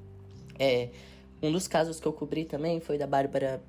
É, 0.58 0.90
um 1.42 1.52
dos 1.52 1.68
casos 1.68 2.00
que 2.00 2.06
eu 2.06 2.12
cobri 2.12 2.44
também 2.44 2.80
foi 2.80 2.98
da 2.98 3.06
Bárbara 3.06 3.62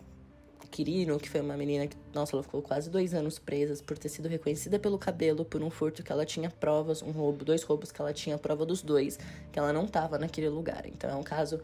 Quirino, 0.72 1.20
que 1.20 1.30
foi 1.30 1.42
uma 1.42 1.58
menina 1.58 1.88
que, 1.88 1.96
nossa, 2.14 2.36
ela 2.36 2.44
ficou 2.44 2.62
quase 2.62 2.90
dois 2.90 3.14
anos 3.14 3.40
presa 3.40 3.82
por 3.84 3.98
ter 3.98 4.10
sido 4.10 4.28
reconhecida 4.28 4.80
pelo 4.80 4.98
cabelo 4.98 5.44
por 5.44 5.62
um 5.62 5.70
furto 5.70 6.04
que 6.04 6.12
ela 6.12 6.26
tinha 6.26 6.50
provas, 6.50 7.02
um 7.02 7.12
roubo, 7.12 7.44
dois 7.44 7.64
roubos 7.64 7.92
que 7.92 8.02
ela 8.02 8.14
tinha 8.14 8.38
prova 8.38 8.66
dos 8.66 8.82
dois, 8.82 9.18
que 9.52 9.60
ela 9.60 9.74
não 9.74 9.86
estava 9.86 10.18
naquele 10.18 10.50
lugar. 10.50 10.86
Então 10.86 11.10
é 11.10 11.16
um 11.16 11.24
caso 11.24 11.60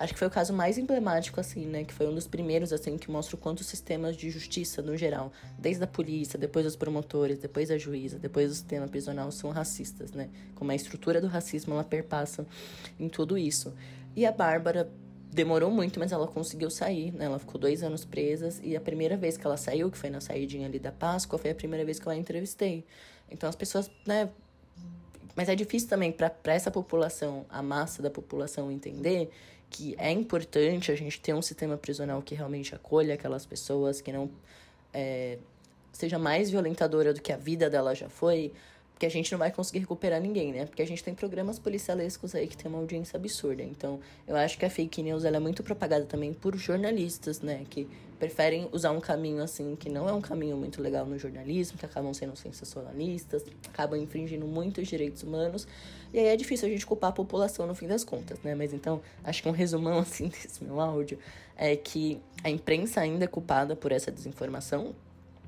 Acho 0.00 0.14
que 0.14 0.18
foi 0.18 0.28
o 0.28 0.30
caso 0.30 0.54
mais 0.54 0.78
emblemático, 0.78 1.38
assim, 1.38 1.66
né? 1.66 1.84
Que 1.84 1.92
foi 1.92 2.08
um 2.08 2.14
dos 2.14 2.26
primeiros, 2.26 2.72
assim, 2.72 2.96
que 2.96 3.10
mostra 3.10 3.36
o 3.36 3.38
quanto 3.38 3.60
os 3.60 3.66
sistemas 3.66 4.16
de 4.16 4.30
justiça, 4.30 4.80
no 4.80 4.96
geral, 4.96 5.30
desde 5.58 5.84
a 5.84 5.86
polícia, 5.86 6.38
depois 6.38 6.64
os 6.64 6.74
promotores, 6.74 7.38
depois 7.38 7.70
a 7.70 7.76
juíza, 7.76 8.18
depois 8.18 8.50
o 8.50 8.54
sistema 8.54 8.88
prisional, 8.88 9.30
são 9.30 9.50
racistas, 9.50 10.12
né? 10.12 10.30
Como 10.54 10.70
a 10.70 10.74
estrutura 10.74 11.20
do 11.20 11.26
racismo, 11.26 11.74
ela 11.74 11.84
perpassa 11.84 12.46
em 12.98 13.10
tudo 13.10 13.36
isso. 13.36 13.74
E 14.14 14.26
a 14.26 14.32
Bárbara 14.32 14.90
demorou 15.32 15.70
muito, 15.70 15.98
mas 16.00 16.12
ela 16.12 16.26
conseguiu 16.26 16.70
sair, 16.70 17.12
né? 17.12 17.26
Ela 17.26 17.38
ficou 17.38 17.60
dois 17.60 17.82
anos 17.82 18.04
presa 18.04 18.60
e 18.62 18.76
a 18.76 18.80
primeira 18.80 19.16
vez 19.16 19.36
que 19.36 19.46
ela 19.46 19.56
saiu, 19.56 19.90
que 19.90 19.96
foi 19.96 20.10
na 20.10 20.20
saídinha 20.20 20.66
ali 20.66 20.78
da 20.78 20.90
Páscoa, 20.90 21.38
foi 21.38 21.50
a 21.50 21.54
primeira 21.54 21.84
vez 21.84 21.98
que 21.98 22.06
eu 22.06 22.12
a 22.12 22.16
entrevistei. 22.16 22.84
Então 23.30 23.48
as 23.48 23.56
pessoas, 23.56 23.90
né? 24.06 24.28
Mas 25.36 25.48
é 25.48 25.54
difícil 25.54 25.88
também 25.88 26.10
para 26.10 26.52
essa 26.52 26.70
população, 26.70 27.46
a 27.48 27.62
massa 27.62 28.02
da 28.02 28.10
população 28.10 28.70
entender 28.70 29.30
que 29.70 29.94
é 29.96 30.10
importante 30.10 30.90
a 30.90 30.96
gente 30.96 31.20
ter 31.20 31.32
um 31.32 31.40
sistema 31.40 31.76
prisional 31.76 32.20
que 32.20 32.34
realmente 32.34 32.74
acolha 32.74 33.14
aquelas 33.14 33.46
pessoas, 33.46 34.00
que 34.00 34.12
não 34.12 34.28
é, 34.92 35.38
seja 35.92 36.18
mais 36.18 36.50
violentadora 36.50 37.14
do 37.14 37.22
que 37.22 37.32
a 37.32 37.36
vida 37.36 37.70
dela 37.70 37.94
já 37.94 38.08
foi, 38.08 38.52
porque 39.00 39.06
a 39.06 39.10
gente 39.10 39.32
não 39.32 39.38
vai 39.38 39.50
conseguir 39.50 39.78
recuperar 39.78 40.20
ninguém, 40.20 40.52
né? 40.52 40.66
Porque 40.66 40.82
a 40.82 40.86
gente 40.86 41.02
tem 41.02 41.14
programas 41.14 41.58
policialescos 41.58 42.34
aí 42.34 42.46
que 42.46 42.54
tem 42.54 42.70
uma 42.70 42.78
audiência 42.78 43.16
absurda. 43.16 43.62
Então, 43.62 43.98
eu 44.28 44.36
acho 44.36 44.58
que 44.58 44.66
a 44.66 44.68
fake 44.68 45.02
news 45.02 45.24
ela 45.24 45.38
é 45.38 45.40
muito 45.40 45.62
propagada 45.62 46.04
também 46.04 46.34
por 46.34 46.54
jornalistas, 46.54 47.40
né? 47.40 47.64
Que 47.70 47.88
preferem 48.18 48.68
usar 48.72 48.90
um 48.90 49.00
caminho 49.00 49.42
assim 49.42 49.74
que 49.74 49.88
não 49.88 50.06
é 50.06 50.12
um 50.12 50.20
caminho 50.20 50.54
muito 50.54 50.82
legal 50.82 51.06
no 51.06 51.18
jornalismo, 51.18 51.78
que 51.78 51.86
acabam 51.86 52.12
sendo 52.12 52.36
sensacionalistas, 52.36 53.42
acabam 53.66 53.98
infringindo 53.98 54.44
muitos 54.46 54.86
direitos 54.86 55.22
humanos. 55.22 55.66
E 56.12 56.18
aí 56.18 56.26
é 56.26 56.36
difícil 56.36 56.68
a 56.68 56.70
gente 56.70 56.84
culpar 56.84 57.08
a 57.08 57.14
população 57.14 57.66
no 57.66 57.74
fim 57.74 57.86
das 57.86 58.04
contas, 58.04 58.38
né? 58.42 58.54
Mas 58.54 58.74
então, 58.74 59.00
acho 59.24 59.42
que 59.42 59.48
um 59.48 59.52
resumão 59.52 59.96
assim 60.04 60.28
desse 60.28 60.62
meu 60.62 60.78
áudio 60.78 61.18
é 61.56 61.74
que 61.74 62.20
a 62.44 62.50
imprensa 62.50 63.00
ainda 63.00 63.24
é 63.24 63.28
culpada 63.28 63.74
por 63.74 63.92
essa 63.92 64.12
desinformação, 64.12 64.94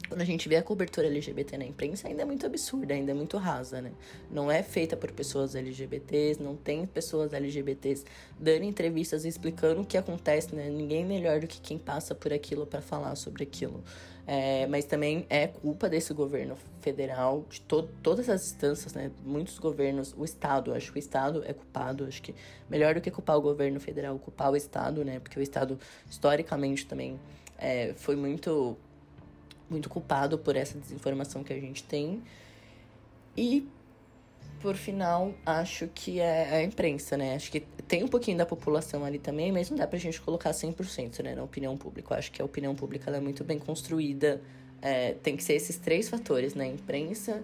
quando 0.08 0.20
a 0.20 0.24
gente 0.24 0.48
vê 0.48 0.56
a 0.56 0.62
cobertura 0.62 1.06
LGBT 1.06 1.56
na 1.56 1.64
imprensa, 1.64 2.08
ainda 2.08 2.22
é 2.22 2.24
muito 2.24 2.44
absurda, 2.44 2.94
ainda 2.94 3.12
é 3.12 3.14
muito 3.14 3.36
rasa, 3.36 3.80
né? 3.80 3.92
Não 4.30 4.50
é 4.50 4.62
feita 4.62 4.96
por 4.96 5.10
pessoas 5.12 5.54
LGBTs, 5.54 6.42
não 6.42 6.56
tem 6.56 6.86
pessoas 6.86 7.32
LGBTs 7.32 8.04
dando 8.38 8.64
entrevistas 8.64 9.24
explicando 9.24 9.80
o 9.80 9.84
que 9.84 9.96
acontece, 9.96 10.54
né? 10.54 10.68
Ninguém 10.68 11.04
melhor 11.04 11.40
do 11.40 11.46
que 11.46 11.60
quem 11.60 11.78
passa 11.78 12.14
por 12.14 12.32
aquilo 12.32 12.66
para 12.66 12.80
falar 12.80 13.14
sobre 13.16 13.42
aquilo. 13.42 13.82
É, 14.24 14.66
mas 14.68 14.84
também 14.84 15.26
é 15.28 15.48
culpa 15.48 15.88
desse 15.88 16.14
governo 16.14 16.56
federal, 16.80 17.44
de 17.50 17.60
to 17.62 17.88
todas 18.02 18.28
as 18.28 18.46
instâncias, 18.46 18.94
né? 18.94 19.10
Muitos 19.24 19.58
governos, 19.58 20.14
o 20.16 20.24
Estado, 20.24 20.72
acho 20.74 20.92
que 20.92 20.98
o 20.98 21.00
Estado 21.00 21.42
é 21.44 21.52
culpado, 21.52 22.04
acho 22.04 22.22
que 22.22 22.34
melhor 22.70 22.94
do 22.94 23.00
que 23.00 23.10
culpar 23.10 23.36
o 23.36 23.40
governo 23.40 23.80
federal, 23.80 24.16
culpar 24.18 24.52
o 24.52 24.56
Estado, 24.56 25.04
né? 25.04 25.18
Porque 25.18 25.38
o 25.38 25.42
Estado, 25.42 25.78
historicamente, 26.08 26.86
também 26.86 27.18
é, 27.58 27.94
foi 27.94 28.14
muito 28.14 28.76
muito 29.72 29.88
culpado 29.88 30.38
por 30.38 30.54
essa 30.54 30.78
desinformação 30.78 31.42
que 31.42 31.52
a 31.52 31.58
gente 31.58 31.82
tem. 31.82 32.22
E, 33.36 33.66
por 34.60 34.76
final, 34.76 35.34
acho 35.44 35.88
que 35.88 36.20
é 36.20 36.56
a 36.56 36.62
imprensa, 36.62 37.16
né? 37.16 37.34
Acho 37.34 37.50
que 37.50 37.60
tem 37.88 38.04
um 38.04 38.08
pouquinho 38.08 38.38
da 38.38 38.46
população 38.46 39.04
ali 39.04 39.18
também, 39.18 39.50
mas 39.50 39.70
não 39.70 39.76
dá 39.76 39.86
pra 39.86 39.98
gente 39.98 40.20
colocar 40.20 40.50
100% 40.50 41.22
né, 41.22 41.34
na 41.34 41.42
opinião 41.42 41.76
pública. 41.76 42.14
Eu 42.14 42.18
acho 42.18 42.30
que 42.30 42.40
a 42.40 42.44
opinião 42.44 42.74
pública 42.74 43.10
é 43.10 43.20
muito 43.20 43.42
bem 43.42 43.58
construída. 43.58 44.40
É, 44.80 45.12
tem 45.14 45.36
que 45.36 45.42
ser 45.42 45.54
esses 45.54 45.76
três 45.78 46.08
fatores, 46.08 46.54
né? 46.54 46.66
Imprensa, 46.66 47.42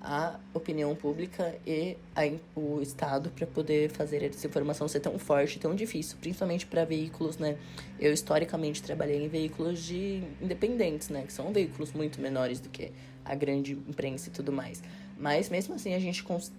a 0.00 0.40
opinião 0.54 0.94
pública 0.96 1.54
e 1.66 1.96
a, 2.16 2.22
o 2.58 2.80
Estado 2.80 3.30
para 3.30 3.46
poder 3.46 3.90
fazer 3.90 4.22
essa 4.22 4.46
informação 4.46 4.88
ser 4.88 5.00
tão 5.00 5.18
forte, 5.18 5.58
tão 5.58 5.74
difícil, 5.74 6.16
principalmente 6.20 6.66
para 6.66 6.84
veículos, 6.84 7.36
né? 7.36 7.58
Eu 7.98 8.12
historicamente 8.12 8.82
trabalhei 8.82 9.22
em 9.22 9.28
veículos 9.28 9.82
de 9.82 10.22
independentes, 10.40 11.10
né? 11.10 11.24
Que 11.26 11.32
são 11.32 11.52
veículos 11.52 11.92
muito 11.92 12.20
menores 12.20 12.60
do 12.60 12.70
que 12.70 12.92
a 13.24 13.34
grande 13.34 13.72
imprensa 13.72 14.30
e 14.30 14.32
tudo 14.32 14.50
mais. 14.50 14.82
Mas 15.18 15.50
mesmo 15.50 15.74
assim 15.74 15.94
a 15.94 15.98
gente 15.98 16.22
cons 16.22 16.50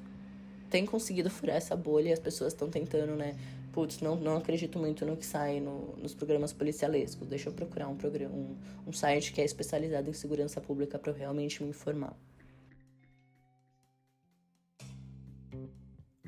tem 0.69 0.85
conseguido 0.85 1.29
furar 1.29 1.57
essa 1.57 1.75
bolha 1.75 2.09
e 2.09 2.13
as 2.13 2.19
pessoas 2.19 2.53
estão 2.53 2.69
tentando, 2.69 3.15
né? 3.15 3.35
Putz, 3.73 3.99
não, 4.01 4.15
não 4.15 4.37
acredito 4.37 4.77
muito 4.79 5.05
no 5.05 5.17
que 5.17 5.25
sai 5.25 5.59
no, 5.59 5.95
nos 5.97 6.13
programas 6.13 6.53
policialescos. 6.53 7.27
Deixa 7.27 7.49
eu 7.49 7.53
procurar 7.53 7.87
um 7.87 7.95
programa, 7.95 8.33
um, 8.33 8.55
um 8.87 8.93
site 8.93 9.33
que 9.33 9.41
é 9.41 9.45
especializado 9.45 10.09
em 10.09 10.13
segurança 10.13 10.61
pública 10.61 10.97
para 10.97 11.11
eu 11.11 11.15
realmente 11.15 11.61
me 11.63 11.69
informar. 11.69 12.15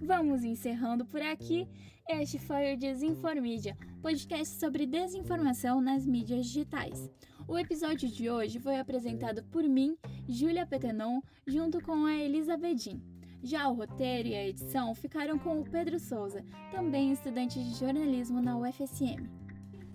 Vamos 0.05 0.43
encerrando 0.43 1.05
por 1.05 1.21
aqui. 1.21 1.65
Este 2.09 2.37
foi 2.37 2.73
o 2.73 2.77
Desinformídia, 2.77 3.77
podcast 4.01 4.59
sobre 4.59 4.85
desinformação 4.85 5.79
nas 5.79 6.05
mídias 6.05 6.47
digitais. 6.47 7.09
O 7.47 7.57
episódio 7.57 8.09
de 8.09 8.29
hoje 8.29 8.59
foi 8.59 8.77
apresentado 8.77 9.41
por 9.45 9.63
mim, 9.63 9.97
Júlia 10.27 10.65
Petenon, 10.65 11.21
junto 11.47 11.81
com 11.81 12.03
a 12.03 12.15
Elisa 12.15 12.57
Bedin. 12.57 13.01
Já 13.41 13.69
o 13.69 13.75
roteiro 13.75 14.27
e 14.27 14.35
a 14.35 14.45
edição 14.45 14.93
ficaram 14.93 15.39
com 15.39 15.61
o 15.61 15.63
Pedro 15.63 15.97
Souza, 15.97 16.43
também 16.69 17.13
estudante 17.13 17.63
de 17.63 17.73
jornalismo 17.73 18.41
na 18.41 18.57
UFSM. 18.57 19.29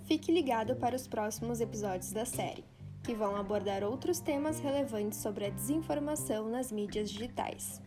Fique 0.07 0.33
ligado 0.33 0.75
para 0.77 0.97
os 0.97 1.07
próximos 1.07 1.61
episódios 1.61 2.12
da 2.12 2.25
série, 2.25 2.64
que 3.03 3.14
vão 3.14 3.37
abordar 3.37 3.85
outros 3.85 4.21
temas 4.21 4.59
relevantes 4.59 5.18
sobre 5.18 5.44
a 5.44 5.51
desinformação 5.51 6.49
nas 6.49 6.73
mídias 6.73 7.11
digitais. 7.11 7.83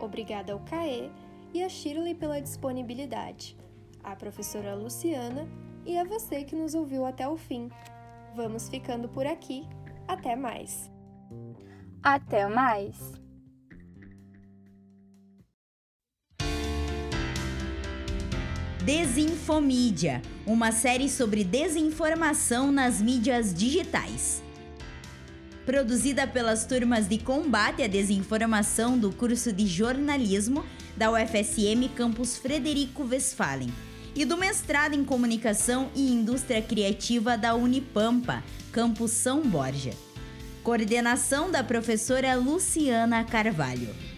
Obrigada 0.00 0.52
ao 0.52 0.58
CAE 0.60 1.12
e 1.54 1.62
a 1.62 1.68
Shirley 1.68 2.16
pela 2.16 2.40
disponibilidade, 2.40 3.56
a 4.02 4.16
professora 4.16 4.74
Luciana 4.74 5.48
e 5.86 5.96
a 5.96 6.02
você 6.02 6.42
que 6.42 6.56
nos 6.56 6.74
ouviu 6.74 7.06
até 7.06 7.28
o 7.28 7.36
fim. 7.36 7.70
Vamos 8.34 8.68
ficando 8.68 9.08
por 9.08 9.24
aqui. 9.24 9.64
Até 10.08 10.34
mais! 10.34 10.90
Até 12.02 12.48
mais! 12.48 13.12
Desinfomídia, 18.84 20.20
uma 20.44 20.72
série 20.72 21.08
sobre 21.08 21.44
desinformação 21.44 22.72
nas 22.72 23.00
mídias 23.00 23.54
digitais. 23.54 24.42
Produzida 25.64 26.26
pelas 26.26 26.66
turmas 26.66 27.08
de 27.08 27.18
combate 27.18 27.82
à 27.82 27.86
desinformação 27.86 28.98
do 28.98 29.10
curso 29.10 29.50
de 29.50 29.66
jornalismo 29.66 30.62
da 30.96 31.10
UFSM 31.10 31.88
Campus 31.94 32.36
Frederico 32.36 33.04
Westphalen 33.04 33.72
e 34.14 34.24
do 34.24 34.36
mestrado 34.36 34.94
em 34.94 35.04
Comunicação 35.04 35.90
e 35.94 36.12
Indústria 36.12 36.62
Criativa 36.62 37.36
da 37.36 37.54
Unipampa, 37.54 38.42
Campus 38.72 39.10
São 39.10 39.42
Borja. 39.42 39.92
Coordenação 40.62 41.50
da 41.50 41.62
professora 41.62 42.34
Luciana 42.36 43.24
Carvalho. 43.24 44.13